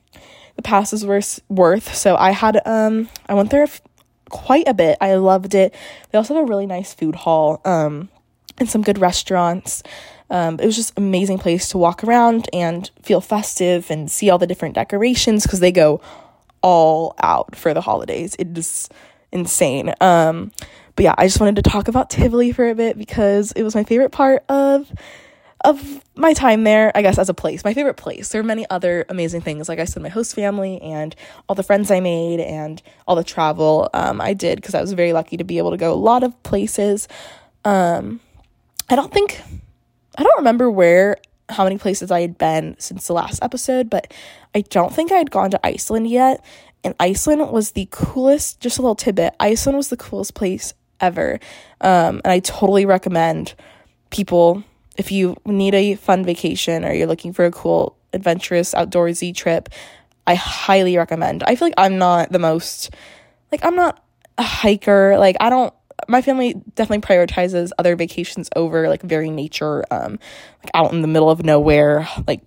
the 0.56 0.62
passes 0.62 1.06
were 1.06 1.22
worth. 1.50 1.94
So 1.96 2.16
I 2.16 2.32
had 2.32 2.62
um 2.66 3.10
I 3.28 3.34
went 3.34 3.52
there 3.52 3.64
f- 3.64 3.82
quite 4.30 4.68
a 4.68 4.74
bit. 4.74 4.98
I 5.02 5.16
loved 5.16 5.56
it. 5.56 5.74
They 6.12 6.18
also 6.18 6.36
have 6.36 6.44
a 6.44 6.48
really 6.48 6.68
nice 6.68 6.94
food 6.94 7.16
hall 7.16 7.62
um 7.66 8.10
and 8.58 8.70
some 8.70 8.82
good 8.82 8.98
restaurants. 8.98 9.84
Um, 10.30 10.60
it 10.60 10.66
was 10.66 10.76
just 10.76 10.94
amazing 10.98 11.38
place 11.38 11.70
to 11.70 11.78
walk 11.78 12.04
around 12.04 12.50
and 12.52 12.90
feel 13.04 13.22
festive 13.22 13.92
and 13.92 14.10
see 14.10 14.30
all 14.30 14.40
the 14.40 14.48
different 14.48 14.74
decorations 14.74 15.44
because 15.44 15.60
they 15.60 15.72
go 15.72 16.02
all 16.62 17.14
out 17.22 17.56
for 17.56 17.74
the 17.76 17.82
holidays. 17.82 18.36
It 18.40 18.58
is 18.58 18.90
insane. 19.32 19.94
Um, 20.02 20.52
but 20.96 21.04
yeah, 21.04 21.16
I 21.18 21.26
just 21.26 21.40
wanted 21.40 21.58
to 21.58 21.62
talk 21.62 21.88
about 21.88 22.10
Tivoli 22.10 22.52
for 22.52 22.70
a 22.70 22.76
bit 22.76 22.98
because 22.98 23.52
it 23.52 23.64
was 23.64 23.76
my 23.76 23.84
favorite 23.84 24.12
part 24.12 24.44
of 24.50 24.92
of 25.66 26.02
my 26.16 26.34
time 26.34 26.64
there, 26.64 26.92
I 26.94 27.02
guess, 27.02 27.18
as 27.18 27.28
a 27.28 27.34
place. 27.34 27.64
My 27.64 27.74
favorite 27.74 27.96
place. 27.96 28.30
There 28.30 28.40
are 28.40 28.44
many 28.44 28.70
other 28.70 29.04
amazing 29.10 29.42
things, 29.42 29.68
like 29.68 29.80
I 29.80 29.86
said, 29.86 30.04
my 30.04 30.10
host 30.10 30.36
family 30.36 30.80
and 30.82 31.16
all 31.50 31.56
the 31.56 31.64
friends 31.64 31.90
I 31.90 32.00
made 32.00 32.40
and 32.40 32.82
all 33.08 33.16
the 33.16 33.24
travel 33.24 33.90
um, 33.94 34.22
I 34.22 34.34
did 34.34 34.58
because 34.58 34.76
I 34.76 34.82
was 34.82 34.94
very 34.94 35.12
lucky 35.12 35.38
to 35.38 35.44
be 35.44 35.58
able 35.58 35.72
to 35.72 35.78
go 35.78 35.92
a 35.92 35.96
lot 35.96 36.24
of 36.24 36.42
places. 36.44 37.08
Um, 37.64 38.20
I 38.90 38.96
don't 38.96 39.12
think, 39.12 39.42
I 40.18 40.24
don't 40.24 40.38
remember 40.38 40.70
where, 40.70 41.18
how 41.50 41.64
many 41.64 41.80
places 41.80 42.12
I 42.12 42.22
had 42.22 42.38
been 42.38 42.76
since 42.78 43.08
the 43.08 43.14
last 43.14 43.42
episode, 43.42 43.90
but 43.90 44.14
I 44.54 44.62
don't 44.62 44.94
think 44.94 45.12
I 45.12 45.18
had 45.18 45.32
gone 45.32 45.50
to 45.50 45.66
Iceland 45.66 46.08
yet. 46.08 46.46
And 46.84 46.94
Iceland 47.00 47.50
was 47.50 47.72
the 47.72 47.88
coolest, 47.90 48.60
just 48.60 48.78
a 48.78 48.82
little 48.82 48.94
tidbit, 48.94 49.34
Iceland 49.40 49.78
was 49.78 49.88
the 49.88 49.98
coolest 49.98 50.36
place 50.36 50.76
ever. 51.00 51.40
Um, 51.82 52.22
and 52.24 52.28
I 52.28 52.40
totally 52.40 52.86
recommend 52.86 53.54
people 54.10 54.64
if 54.98 55.12
you 55.12 55.36
need 55.46 55.76
a 55.76 55.96
fun 55.96 56.24
vacation 56.24 56.86
or 56.86 56.94
you're 56.94 57.08
looking 57.08 57.34
for 57.34 57.46
a 57.46 57.52
cool, 57.52 57.98
adventurous, 58.14 58.74
outdoorsy 58.74 59.36
trip. 59.36 59.70
I 60.28 60.36
highly 60.36 60.98
recommend. 60.98 61.44
I 61.44 61.56
feel 61.56 61.68
like 61.68 61.76
I'm 61.78 61.98
not 61.98 62.32
the 62.32 62.40
most 62.40 62.90
like 63.52 63.64
I'm 63.64 63.76
not 63.76 64.04
a 64.38 64.44
hiker. 64.44 65.18
Like 65.18 65.38
I 65.40 65.50
don't 65.50 65.74
my 66.08 66.22
family 66.22 66.54
definitely 66.76 67.02
prioritizes 67.02 67.72
other 67.78 67.96
vacations 67.96 68.50
over 68.56 68.90
like 68.90 69.02
very 69.02 69.30
nature 69.30 69.84
um 69.92 70.20
like 70.64 70.72
out 70.74 70.92
in 70.92 71.02
the 71.02 71.08
middle 71.08 71.30
of 71.30 71.44
nowhere 71.44 72.08
like 72.28 72.42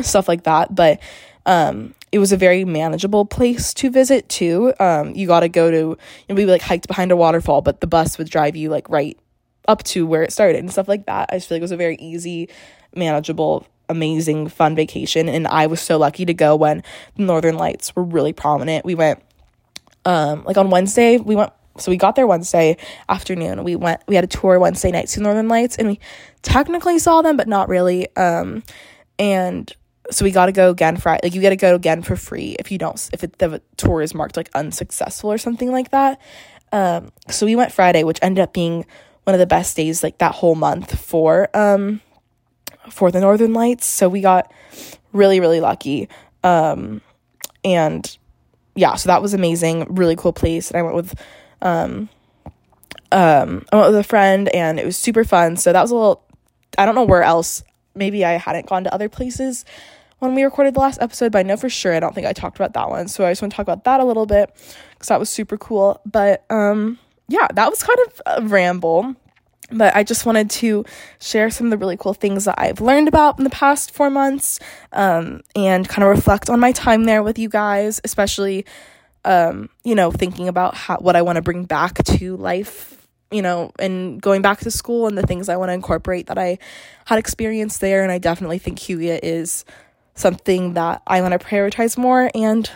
stuff 0.00 0.28
like 0.28 0.44
that 0.44 0.72
but 0.74 1.00
um 1.44 1.92
it 2.10 2.18
was 2.18 2.32
a 2.32 2.36
very 2.36 2.64
manageable 2.64 3.24
place 3.24 3.74
to 3.74 3.90
visit 3.90 4.28
too. 4.28 4.72
Um, 4.80 5.14
you 5.14 5.26
got 5.26 5.40
to 5.40 5.48
go 5.48 5.70
to, 5.70 5.98
know, 6.28 6.34
we 6.34 6.46
like 6.46 6.62
hiked 6.62 6.86
behind 6.88 7.12
a 7.12 7.16
waterfall, 7.16 7.62
but 7.62 7.80
the 7.80 7.86
bus 7.86 8.18
would 8.18 8.30
drive 8.30 8.56
you 8.56 8.70
like 8.70 8.88
right 8.88 9.18
up 9.66 9.82
to 9.84 10.06
where 10.06 10.22
it 10.22 10.32
started 10.32 10.58
and 10.58 10.70
stuff 10.70 10.88
like 10.88 11.06
that. 11.06 11.28
I 11.30 11.36
just 11.36 11.48
feel 11.48 11.56
like 11.56 11.60
it 11.60 11.64
was 11.64 11.72
a 11.72 11.76
very 11.76 11.96
easy, 11.96 12.48
manageable, 12.94 13.66
amazing, 13.88 14.48
fun 14.48 14.74
vacation. 14.74 15.28
And 15.28 15.46
I 15.46 15.66
was 15.66 15.80
so 15.80 15.98
lucky 15.98 16.24
to 16.24 16.34
go 16.34 16.56
when 16.56 16.82
the 17.16 17.22
Northern 17.24 17.56
Lights 17.56 17.94
were 17.94 18.04
really 18.04 18.32
prominent. 18.32 18.84
We 18.84 18.94
went, 18.94 19.22
um, 20.04 20.44
like 20.44 20.56
on 20.56 20.70
Wednesday, 20.70 21.18
we 21.18 21.36
went 21.36 21.52
so 21.76 21.92
we 21.92 21.96
got 21.96 22.16
there 22.16 22.26
Wednesday 22.26 22.76
afternoon. 23.08 23.62
We 23.62 23.76
went 23.76 24.02
we 24.08 24.16
had 24.16 24.24
a 24.24 24.28
tour 24.28 24.58
Wednesday 24.58 24.90
night 24.90 25.08
to 25.08 25.20
Northern 25.20 25.46
Lights 25.46 25.76
and 25.76 25.86
we 25.86 26.00
technically 26.42 26.98
saw 26.98 27.22
them 27.22 27.36
but 27.36 27.46
not 27.46 27.68
really. 27.68 28.08
Um 28.16 28.64
and 29.18 29.72
so 30.10 30.24
we 30.24 30.30
got 30.30 30.46
to 30.46 30.52
go 30.52 30.70
again 30.70 30.96
Friday. 30.96 31.20
Like 31.22 31.34
you 31.34 31.42
got 31.42 31.50
to 31.50 31.56
go 31.56 31.74
again 31.74 32.02
for 32.02 32.16
free 32.16 32.56
if 32.58 32.70
you 32.70 32.78
don't 32.78 33.08
if 33.12 33.24
it, 33.24 33.38
the 33.38 33.62
tour 33.76 34.02
is 34.02 34.14
marked 34.14 34.36
like 34.36 34.50
unsuccessful 34.54 35.30
or 35.30 35.38
something 35.38 35.70
like 35.70 35.90
that. 35.90 36.20
Um, 36.72 37.12
so 37.28 37.46
we 37.46 37.56
went 37.56 37.72
Friday, 37.72 38.04
which 38.04 38.18
ended 38.22 38.42
up 38.42 38.52
being 38.52 38.86
one 39.24 39.34
of 39.34 39.38
the 39.38 39.46
best 39.46 39.76
days 39.76 40.02
like 40.02 40.18
that 40.18 40.34
whole 40.34 40.54
month 40.54 40.98
for 40.98 41.48
um 41.54 42.00
for 42.90 43.10
the 43.10 43.20
Northern 43.20 43.52
Lights. 43.52 43.86
So 43.86 44.08
we 44.08 44.20
got 44.20 44.52
really 45.12 45.40
really 45.40 45.60
lucky. 45.60 46.08
Um, 46.42 47.02
and 47.64 48.16
yeah, 48.74 48.94
so 48.94 49.08
that 49.08 49.20
was 49.20 49.34
amazing, 49.34 49.94
really 49.94 50.16
cool 50.16 50.32
place. 50.32 50.70
And 50.70 50.78
I 50.78 50.82
went 50.82 50.96
with 50.96 51.14
um 51.60 52.08
um 53.12 53.66
I 53.72 53.76
went 53.76 53.88
with 53.88 53.96
a 53.96 54.04
friend 54.04 54.48
and 54.50 54.78
it 54.80 54.86
was 54.86 54.96
super 54.96 55.24
fun. 55.24 55.56
So 55.56 55.72
that 55.72 55.82
was 55.82 55.90
a 55.90 55.94
little 55.94 56.24
I 56.78 56.86
don't 56.86 56.94
know 56.94 57.04
where 57.04 57.22
else 57.22 57.62
maybe 57.94 58.24
I 58.24 58.32
hadn't 58.32 58.66
gone 58.66 58.84
to 58.84 58.94
other 58.94 59.08
places 59.08 59.64
when 60.18 60.34
we 60.34 60.42
recorded 60.42 60.74
the 60.74 60.80
last 60.80 61.00
episode, 61.00 61.32
but 61.32 61.38
I 61.38 61.42
know 61.42 61.56
for 61.56 61.68
sure 61.68 61.94
I 61.94 62.00
don't 62.00 62.14
think 62.14 62.26
I 62.26 62.32
talked 62.32 62.56
about 62.56 62.72
that 62.74 62.88
one. 62.88 63.08
So 63.08 63.24
I 63.24 63.30
just 63.30 63.42
want 63.42 63.52
to 63.52 63.56
talk 63.56 63.64
about 63.64 63.84
that 63.84 64.00
a 64.00 64.04
little 64.04 64.26
bit 64.26 64.50
because 64.92 65.08
that 65.08 65.20
was 65.20 65.30
super 65.30 65.56
cool. 65.56 66.00
But 66.04 66.44
um, 66.50 66.98
yeah, 67.28 67.46
that 67.54 67.70
was 67.70 67.82
kind 67.82 67.98
of 68.06 68.22
a 68.26 68.46
ramble. 68.46 69.14
But 69.70 69.94
I 69.94 70.02
just 70.02 70.24
wanted 70.24 70.48
to 70.50 70.84
share 71.20 71.50
some 71.50 71.66
of 71.66 71.70
the 71.70 71.76
really 71.76 71.98
cool 71.98 72.14
things 72.14 72.46
that 72.46 72.54
I've 72.58 72.80
learned 72.80 73.06
about 73.06 73.36
in 73.38 73.44
the 73.44 73.50
past 73.50 73.90
four 73.90 74.08
months 74.08 74.58
um, 74.92 75.42
and 75.54 75.86
kind 75.86 76.02
of 76.02 76.08
reflect 76.08 76.48
on 76.48 76.58
my 76.58 76.72
time 76.72 77.04
there 77.04 77.22
with 77.22 77.38
you 77.38 77.50
guys, 77.50 78.00
especially, 78.02 78.64
um, 79.26 79.68
you 79.84 79.94
know, 79.94 80.10
thinking 80.10 80.48
about 80.48 80.74
how, 80.74 80.96
what 80.96 81.16
I 81.16 81.22
want 81.22 81.36
to 81.36 81.42
bring 81.42 81.64
back 81.64 82.02
to 82.04 82.36
life 82.36 82.94
you 83.30 83.42
know, 83.42 83.70
and 83.78 84.22
going 84.22 84.40
back 84.40 84.60
to 84.60 84.70
school 84.70 85.06
and 85.06 85.18
the 85.18 85.26
things 85.26 85.50
I 85.50 85.56
want 85.56 85.68
to 85.68 85.74
incorporate 85.74 86.28
that 86.28 86.38
I 86.38 86.58
had 87.04 87.18
experienced 87.18 87.80
there. 87.80 88.02
And 88.02 88.10
I 88.10 88.16
definitely 88.16 88.58
think 88.58 88.78
Hygge 88.78 89.20
is 89.22 89.66
something 90.18 90.74
that 90.74 91.02
I 91.06 91.20
want 91.22 91.38
to 91.38 91.38
prioritize 91.38 91.96
more 91.96 92.30
and 92.34 92.68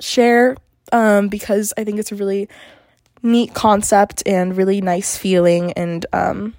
share 0.00 0.56
um, 0.92 1.28
because 1.28 1.72
I 1.76 1.84
think 1.84 1.98
it's 1.98 2.12
a 2.12 2.16
really 2.16 2.48
neat 3.22 3.52
concept 3.54 4.22
and 4.26 4.56
really 4.56 4.80
nice 4.80 5.16
feeling. 5.16 5.72
And 5.72 6.06
um, 6.12 6.54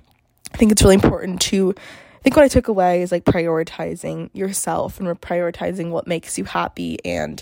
I 0.53 0.57
think 0.57 0.71
it's 0.71 0.83
really 0.83 0.95
important 0.95 1.41
to 1.41 1.73
I 2.19 2.21
think 2.21 2.35
what 2.35 2.43
I 2.43 2.49
took 2.49 2.67
away 2.67 3.01
is 3.01 3.13
like 3.13 3.23
prioritizing 3.23 4.29
yourself 4.33 4.99
and 4.99 5.07
prioritizing 5.21 5.89
what 5.89 6.05
makes 6.05 6.37
you 6.37 6.43
happy. 6.43 6.97
And 7.05 7.41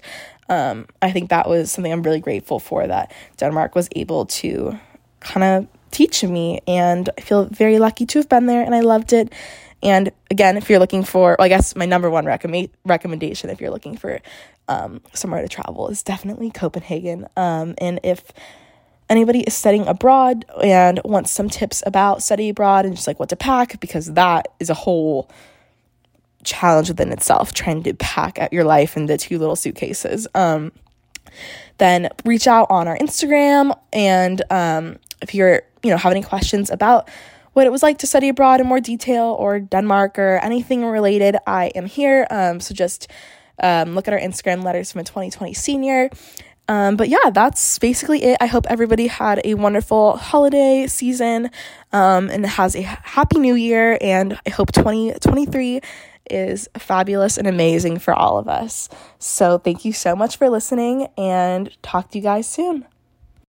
um, 0.50 0.86
I 1.02 1.12
think 1.12 1.32
that 1.32 1.50
was 1.50 1.72
something 1.72 1.92
I'm 1.92 2.04
really 2.04 2.20
grateful 2.20 2.60
for 2.60 2.86
that 2.86 3.12
Denmark 3.38 3.74
was 3.74 3.90
able 3.96 4.28
to 4.28 4.80
kind 5.20 5.44
of 5.44 5.68
teach 5.90 6.24
me. 6.24 6.62
And 6.68 7.10
I 7.18 7.22
feel 7.22 7.46
very 7.46 7.80
lucky 7.80 8.06
to 8.06 8.20
have 8.20 8.30
been 8.30 8.46
there 8.46 8.64
and 8.64 8.76
I 8.76 8.82
loved 8.82 9.14
it. 9.14 9.34
And 9.84 10.12
again, 10.32 10.58
if 10.58 10.70
you're 10.70 10.80
looking 10.80 11.04
for, 11.04 11.36
well, 11.38 11.46
I 11.46 11.50
guess 11.50 11.76
my 11.76 11.86
number 11.86 12.10
one 12.10 12.26
recommend 12.26 12.70
recommendation 12.86 13.50
if 13.50 13.62
you're 13.62 13.72
looking 13.72 13.96
for 13.96 14.20
um, 14.68 15.02
somewhere 15.14 15.42
to 15.42 15.48
travel 15.48 15.88
is 15.90 16.04
definitely 16.04 16.50
Copenhagen. 16.52 17.28
Um, 17.38 17.76
and 17.78 18.00
if 18.04 18.32
anybody 19.10 19.42
is 19.42 19.54
studying 19.54 19.88
abroad 19.88 20.46
and 20.62 21.00
wants 21.06 21.32
some 21.32 21.50
tips 21.50 21.84
about 21.86 22.24
study 22.24 22.50
abroad 22.50 22.86
and 22.86 22.96
just 22.96 23.08
like 23.08 23.20
what 23.20 23.30
to 23.30 23.36
pack, 23.36 23.80
because 23.80 24.14
that 24.14 24.48
is 24.60 24.70
a 24.70 24.74
whole 24.74 25.30
challenge 26.44 26.90
within 26.90 27.12
itself, 27.12 27.54
trying 27.54 27.84
to 27.84 27.94
pack 27.94 28.40
out 28.40 28.52
your 28.52 28.64
life 28.64 28.98
into 28.98 29.18
two 29.18 29.38
little 29.38 29.56
suitcases. 29.56 30.28
Um, 30.34 30.72
then 31.78 32.10
reach 32.26 32.48
out 32.48 32.68
on 32.70 32.88
our 32.88 32.98
Instagram 32.98 33.78
and 33.94 34.42
um, 34.50 34.98
if 35.22 35.36
you're, 35.36 35.62
you 35.84 35.92
know, 35.92 35.98
have 35.98 36.12
any 36.12 36.24
questions 36.24 36.70
about 36.70 37.10
what 37.58 37.66
it 37.66 37.72
was 37.72 37.82
like 37.82 37.98
to 37.98 38.06
study 38.06 38.30
abroad 38.30 38.62
in 38.62 38.68
more 38.68 38.80
detail 38.80 39.36
or 39.40 39.60
Denmark 39.60 40.20
or 40.20 40.38
anything 40.44 40.86
related, 40.86 41.38
I 41.48 41.72
am 41.74 41.88
here. 41.88 42.28
Um, 42.30 42.60
so 42.60 42.76
just 42.76 43.10
um, 43.64 43.96
look 43.96 44.08
at 44.08 44.14
our 44.14 44.20
Instagram 44.20 44.64
letters 44.64 44.92
from 44.92 45.02
a 45.02 45.04
2020 45.04 45.56
senior. 45.56 46.12
Um, 46.68 46.98
but 46.98 47.10
yeah, 47.10 47.32
that's 47.34 47.80
basically 47.80 48.22
it. 48.22 48.38
I 48.40 48.46
hope 48.46 48.68
everybody 48.70 49.08
had 49.08 49.42
a 49.44 49.56
wonderful 49.56 50.18
holiday 50.18 50.86
season 50.86 51.50
um, 51.92 52.30
and 52.30 52.46
has 52.46 52.76
a 52.76 52.84
happy 52.84 53.40
new 53.40 53.56
year. 53.56 53.98
And 54.02 54.40
I 54.46 54.52
hope 54.52 54.72
2023 54.72 55.82
is 56.30 56.70
fabulous 56.78 57.40
and 57.40 57.48
amazing 57.48 57.98
for 57.98 58.14
all 58.14 58.38
of 58.38 58.48
us. 58.48 58.88
So 59.18 59.58
thank 59.58 59.84
you 59.84 59.94
so 59.94 60.16
much 60.16 60.38
for 60.38 60.48
listening 60.48 61.08
and 61.18 61.76
talk 61.82 62.12
to 62.12 62.20
you 62.20 62.24
guys 62.24 62.48
soon. 62.48 62.86